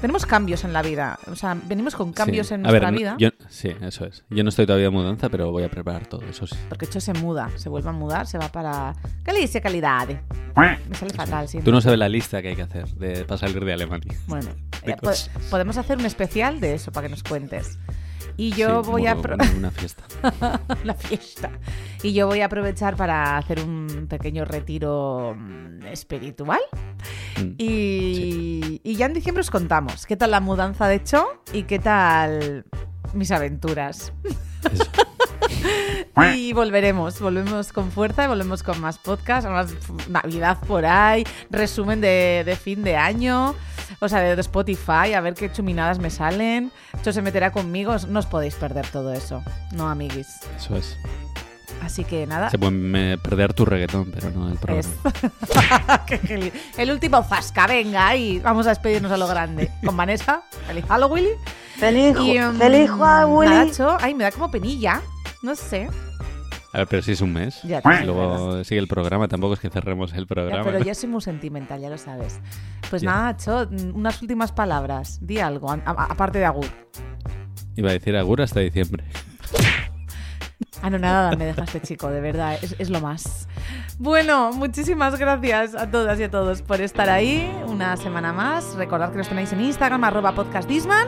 Tenemos 0.00 0.24
cambios 0.24 0.64
en 0.64 0.72
la 0.72 0.80
vida. 0.80 1.18
O 1.30 1.36
sea, 1.36 1.54
venimos 1.64 1.94
con 1.94 2.12
cambios 2.14 2.46
Sí. 2.48 2.54
en 2.54 2.64
A 2.66 2.70
nuestra 2.70 2.90
vida. 2.90 3.14
yo- 3.18 3.28
Sí, 3.52 3.68
eso 3.82 4.06
es. 4.06 4.24
Yo 4.30 4.42
no 4.44 4.48
estoy 4.48 4.64
todavía 4.64 4.86
en 4.86 4.94
mudanza, 4.94 5.28
pero 5.28 5.50
voy 5.52 5.62
a 5.62 5.68
preparar 5.68 6.06
todo, 6.06 6.22
eso 6.22 6.46
sí. 6.46 6.56
Porque 6.70 6.86
hecho 6.86 7.00
se 7.02 7.12
muda, 7.12 7.50
se 7.56 7.68
vuelve 7.68 7.90
a 7.90 7.92
mudar, 7.92 8.26
se 8.26 8.38
va 8.38 8.48
para 8.50 8.94
Galicia 9.24 9.60
calidad. 9.60 10.08
Me 10.56 10.94
sale 10.94 11.12
fatal 11.12 11.46
siempre. 11.48 11.66
Tú 11.66 11.70
no 11.70 11.82
sabes 11.82 11.98
la 11.98 12.08
lista 12.08 12.40
que 12.40 12.48
hay 12.48 12.56
que 12.56 12.62
hacer 12.62 12.88
de, 12.94 13.26
para 13.26 13.36
salir 13.36 13.62
de 13.62 13.72
Alemania. 13.74 14.16
Bueno, 14.26 14.48
De 14.86 14.94
po- 14.94 15.08
cosas. 15.08 15.28
podemos 15.50 15.76
hacer 15.76 15.98
un 15.98 16.06
especial 16.06 16.60
de 16.60 16.74
eso 16.74 16.92
para 16.92 17.08
que 17.08 17.10
nos 17.10 17.22
cuentes. 17.22 17.78
Y 18.38 18.52
yo 18.52 18.82
Sí, 18.82 18.90
voy 18.90 19.06
a... 19.06 19.14
Una, 19.14 19.36
una 19.58 19.70
fiesta. 19.70 20.02
la 20.84 20.94
fiesta. 20.94 21.50
Y 22.02 22.14
yo 22.14 22.26
voy 22.28 22.40
a 22.40 22.46
aprovechar 22.46 22.96
para 22.96 23.36
hacer 23.36 23.60
un 23.60 24.06
pequeño 24.08 24.46
retiro 24.46 25.36
mm, 25.36 25.82
espiritual. 25.88 26.60
Mm. 27.38 27.54
Y, 27.58 28.80
y 28.82 28.96
ya 28.96 29.04
en 29.06 29.12
diciembre 29.12 29.42
os 29.42 29.50
contamos 29.50 30.06
qué 30.06 30.16
tal 30.16 30.30
la 30.30 30.40
mudanza 30.40 30.88
de 30.88 30.94
hecho 30.94 31.26
y 31.52 31.64
qué 31.64 31.78
tal 31.78 32.64
mis 33.14 33.30
aventuras. 33.30 34.12
y 36.34 36.52
volveremos, 36.52 37.20
volvemos 37.20 37.72
con 37.72 37.90
fuerza 37.90 38.24
y 38.24 38.28
volvemos 38.28 38.62
con 38.62 38.80
más 38.80 38.98
podcast, 38.98 39.46
más 39.48 39.72
Navidad 40.08 40.58
por 40.66 40.84
ahí, 40.84 41.24
resumen 41.50 42.00
de, 42.00 42.42
de 42.44 42.56
fin 42.56 42.82
de 42.82 42.96
año, 42.96 43.54
o 44.00 44.08
sea, 44.08 44.20
de, 44.20 44.34
de 44.36 44.40
Spotify, 44.40 45.14
a 45.14 45.20
ver 45.20 45.34
qué 45.34 45.50
chuminadas 45.50 45.98
me 45.98 46.10
salen. 46.10 46.70
Esto 46.92 47.12
se 47.12 47.22
meterá 47.22 47.52
conmigo, 47.52 47.96
no 48.08 48.18
os 48.18 48.26
podéis 48.26 48.54
perder 48.54 48.86
todo 48.88 49.12
eso, 49.12 49.42
no 49.72 49.88
amiguis. 49.88 50.28
Eso 50.56 50.76
es. 50.76 50.96
Así 51.82 52.04
que 52.04 52.26
nada. 52.26 52.48
Se 52.50 52.58
pueden 52.58 52.94
eh, 52.94 53.18
perder 53.18 53.54
tu 53.54 53.64
reggaetón, 53.64 54.12
pero 54.12 54.30
no 54.30 54.48
el 54.48 54.58
programa. 54.58 54.88
El 56.78 56.90
último 56.90 57.22
zasca, 57.24 57.66
venga, 57.66 58.14
y 58.14 58.38
vamos 58.38 58.66
a 58.66 58.70
despedirnos 58.70 59.10
a 59.10 59.16
lo 59.16 59.26
grande. 59.26 59.70
Con 59.84 59.96
Vanessa, 59.96 60.42
feliz 60.66 60.84
Halloween. 60.86 61.26
Feliz, 61.78 62.16
Y, 62.20 62.36
em, 62.36 62.54
feliz 62.56 62.90
Halloween. 62.90 63.50
nada, 63.50 63.70
Cho, 63.72 63.96
ay, 64.00 64.14
me 64.14 64.24
da 64.24 64.30
como 64.30 64.50
penilla. 64.50 65.00
No 65.42 65.54
sé. 65.54 65.88
A 66.74 66.78
ver, 66.78 66.86
pero 66.88 67.02
si 67.02 67.12
es 67.12 67.20
un 67.20 67.32
mes. 67.32 67.60
Ya, 67.64 67.78
Y 67.80 67.82
también, 67.82 68.06
luego 68.06 68.64
sigue 68.64 68.80
el 68.80 68.88
programa, 68.88 69.28
tampoco 69.28 69.54
es 69.54 69.60
que 69.60 69.68
cerremos 69.68 70.12
el 70.14 70.20
Ya, 70.20 70.26
programa. 70.26 70.64
pero 70.64 70.78
¿no? 70.78 70.84
yo 70.84 70.94
soy 70.94 71.08
muy 71.08 71.20
sentimental, 71.20 71.80
ya 71.80 71.90
lo 71.90 71.98
sabes. 71.98 72.40
Pues 72.88 73.02
Ya. 73.02 73.10
nada, 73.10 73.36
Cho, 73.36 73.66
mm, 73.70 73.94
unas 73.94 74.20
últimas 74.22 74.52
palabras. 74.52 75.18
Di 75.20 75.38
algo, 75.40 75.70
aparte 75.70 76.38
de 76.38 76.44
Agur. 76.46 76.66
Iba 77.76 77.90
a 77.90 77.92
decir 77.92 78.16
Agur 78.16 78.40
hasta 78.42 78.60
diciembre. 78.60 79.04
Ah, 80.84 80.90
no, 80.90 80.98
nada, 80.98 81.36
me 81.36 81.44
dejaste 81.44 81.80
chico, 81.80 82.10
de 82.10 82.20
verdad, 82.20 82.58
es, 82.60 82.74
es 82.78 82.90
lo 82.90 83.00
más. 83.00 83.46
Bueno, 83.98 84.52
muchísimas 84.52 85.16
gracias 85.18 85.76
a 85.76 85.88
todas 85.90 86.18
y 86.18 86.24
a 86.24 86.30
todos 86.30 86.60
por 86.62 86.80
estar 86.80 87.08
ahí 87.08 87.48
una 87.68 87.96
semana 87.96 88.32
más. 88.32 88.74
Recordad 88.74 89.12
que 89.12 89.18
nos 89.18 89.28
tenéis 89.28 89.52
en 89.52 89.60
Instagram, 89.60 90.02
arroba 90.02 90.32
podcastdisman, 90.34 91.06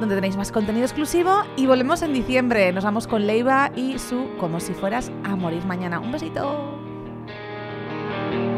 donde 0.00 0.14
tenéis 0.14 0.36
más 0.36 0.52
contenido 0.52 0.84
exclusivo. 0.84 1.42
Y 1.56 1.66
volvemos 1.66 2.02
en 2.02 2.12
diciembre. 2.12 2.72
Nos 2.72 2.84
vamos 2.84 3.06
con 3.06 3.26
Leiva 3.26 3.70
y 3.74 3.98
su 3.98 4.28
Como 4.38 4.60
si 4.60 4.72
fueras 4.72 5.10
a 5.24 5.36
morir 5.36 5.64
mañana. 5.64 6.00
Un 6.00 6.12
besito. 6.12 6.76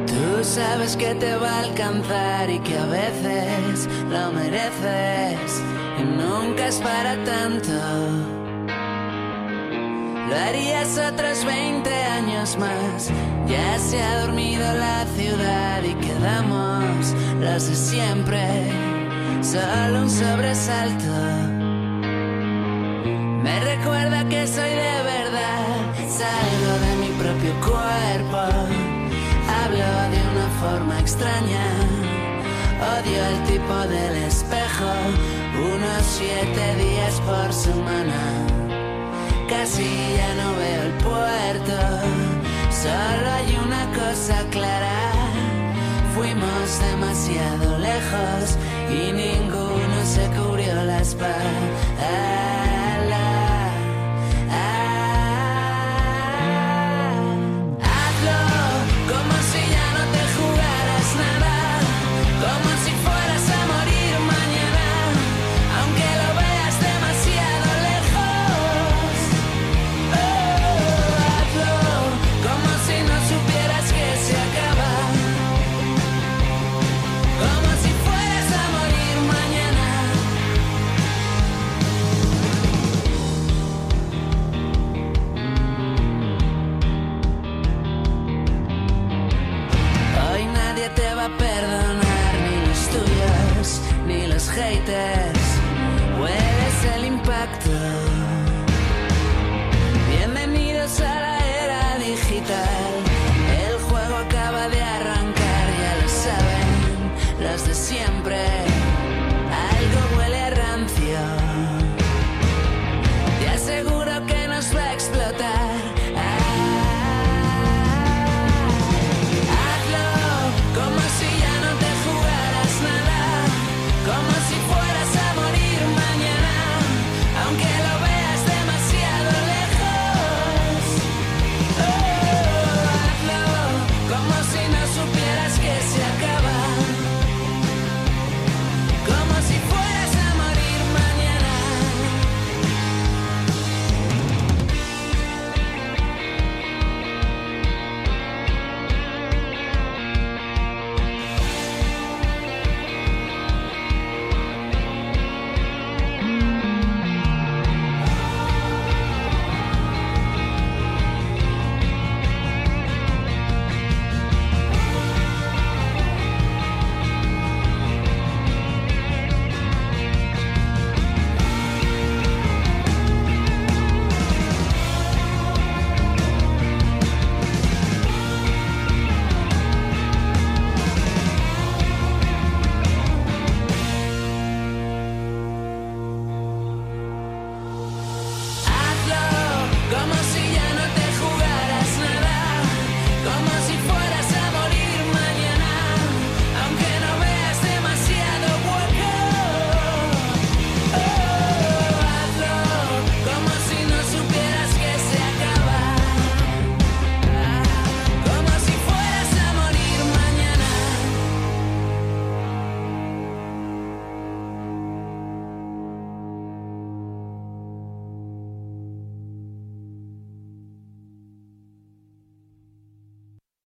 Tú 0.07 0.45
sabes 0.45 0.97
que 0.97 1.15
te 1.15 1.35
va 1.37 1.51
a 1.51 1.61
alcanzar 1.61 2.49
y 2.49 2.59
que 2.61 2.79
a 2.79 2.87
veces 2.87 3.89
lo 4.11 4.33
mereces 4.33 5.63
y 5.99 6.03
nunca 6.03 6.69
es 6.69 6.77
para 6.77 7.17
tanto. 7.25 7.73
Lo 10.29 10.37
harías 10.37 10.99
otros 10.99 11.45
20 11.45 11.91
años 11.91 12.57
más. 12.59 13.11
Ya 13.49 13.79
se 13.79 14.01
ha 14.01 14.21
dormido 14.21 14.65
la 14.75 15.07
ciudad 15.17 15.83
y 15.83 15.95
quedamos 15.95 17.15
los 17.41 17.69
de 17.69 17.75
siempre. 17.75 18.98
Solo 19.43 20.03
un 20.03 20.11
sobresalto. 20.11 21.15
Me 23.43 23.61
recuerda 23.61 24.29
que 24.29 24.47
soy 24.47 24.71
de 24.71 25.03
verdad. 25.15 25.65
Salgo 26.09 26.73
de 26.85 26.97
mi 27.03 27.11
propio 27.23 27.53
cuerpo. 27.61 28.43
Hablo 29.59 29.91
de 30.13 30.21
una 30.33 30.49
forma 30.61 30.99
extraña. 31.01 31.67
Odio 32.97 33.25
el 33.33 33.43
tipo 33.45 33.75
del 33.89 34.17
espejo. 34.25 34.91
Unos 35.57 36.03
siete 36.03 36.75
días 36.77 37.21
por 37.21 37.53
semana. 37.53 38.21
Casi 39.49 40.17
ya 40.17 40.35
no 40.35 40.57
veo 40.57 40.83
el 40.83 40.93
puerto. 41.05 41.77
Solo 42.71 43.31
hay 43.37 43.57
una 43.65 43.85
cosa 43.95 44.45
clara. 44.51 45.18
Fuimos 46.19 46.81
demasiado 46.81 47.79
lejos 47.79 48.59
y 48.91 49.13
ninguno 49.13 50.05
se 50.05 50.27
cubrió 50.37 50.75
la 50.83 51.01
espalda. 51.01 51.98
Haters. 94.51 95.39
Hueles 96.21 96.97
el 96.97 97.05
impacto. 97.07 97.71
Bienvenidos 100.11 101.01
a 101.01 101.21
la 101.21 101.38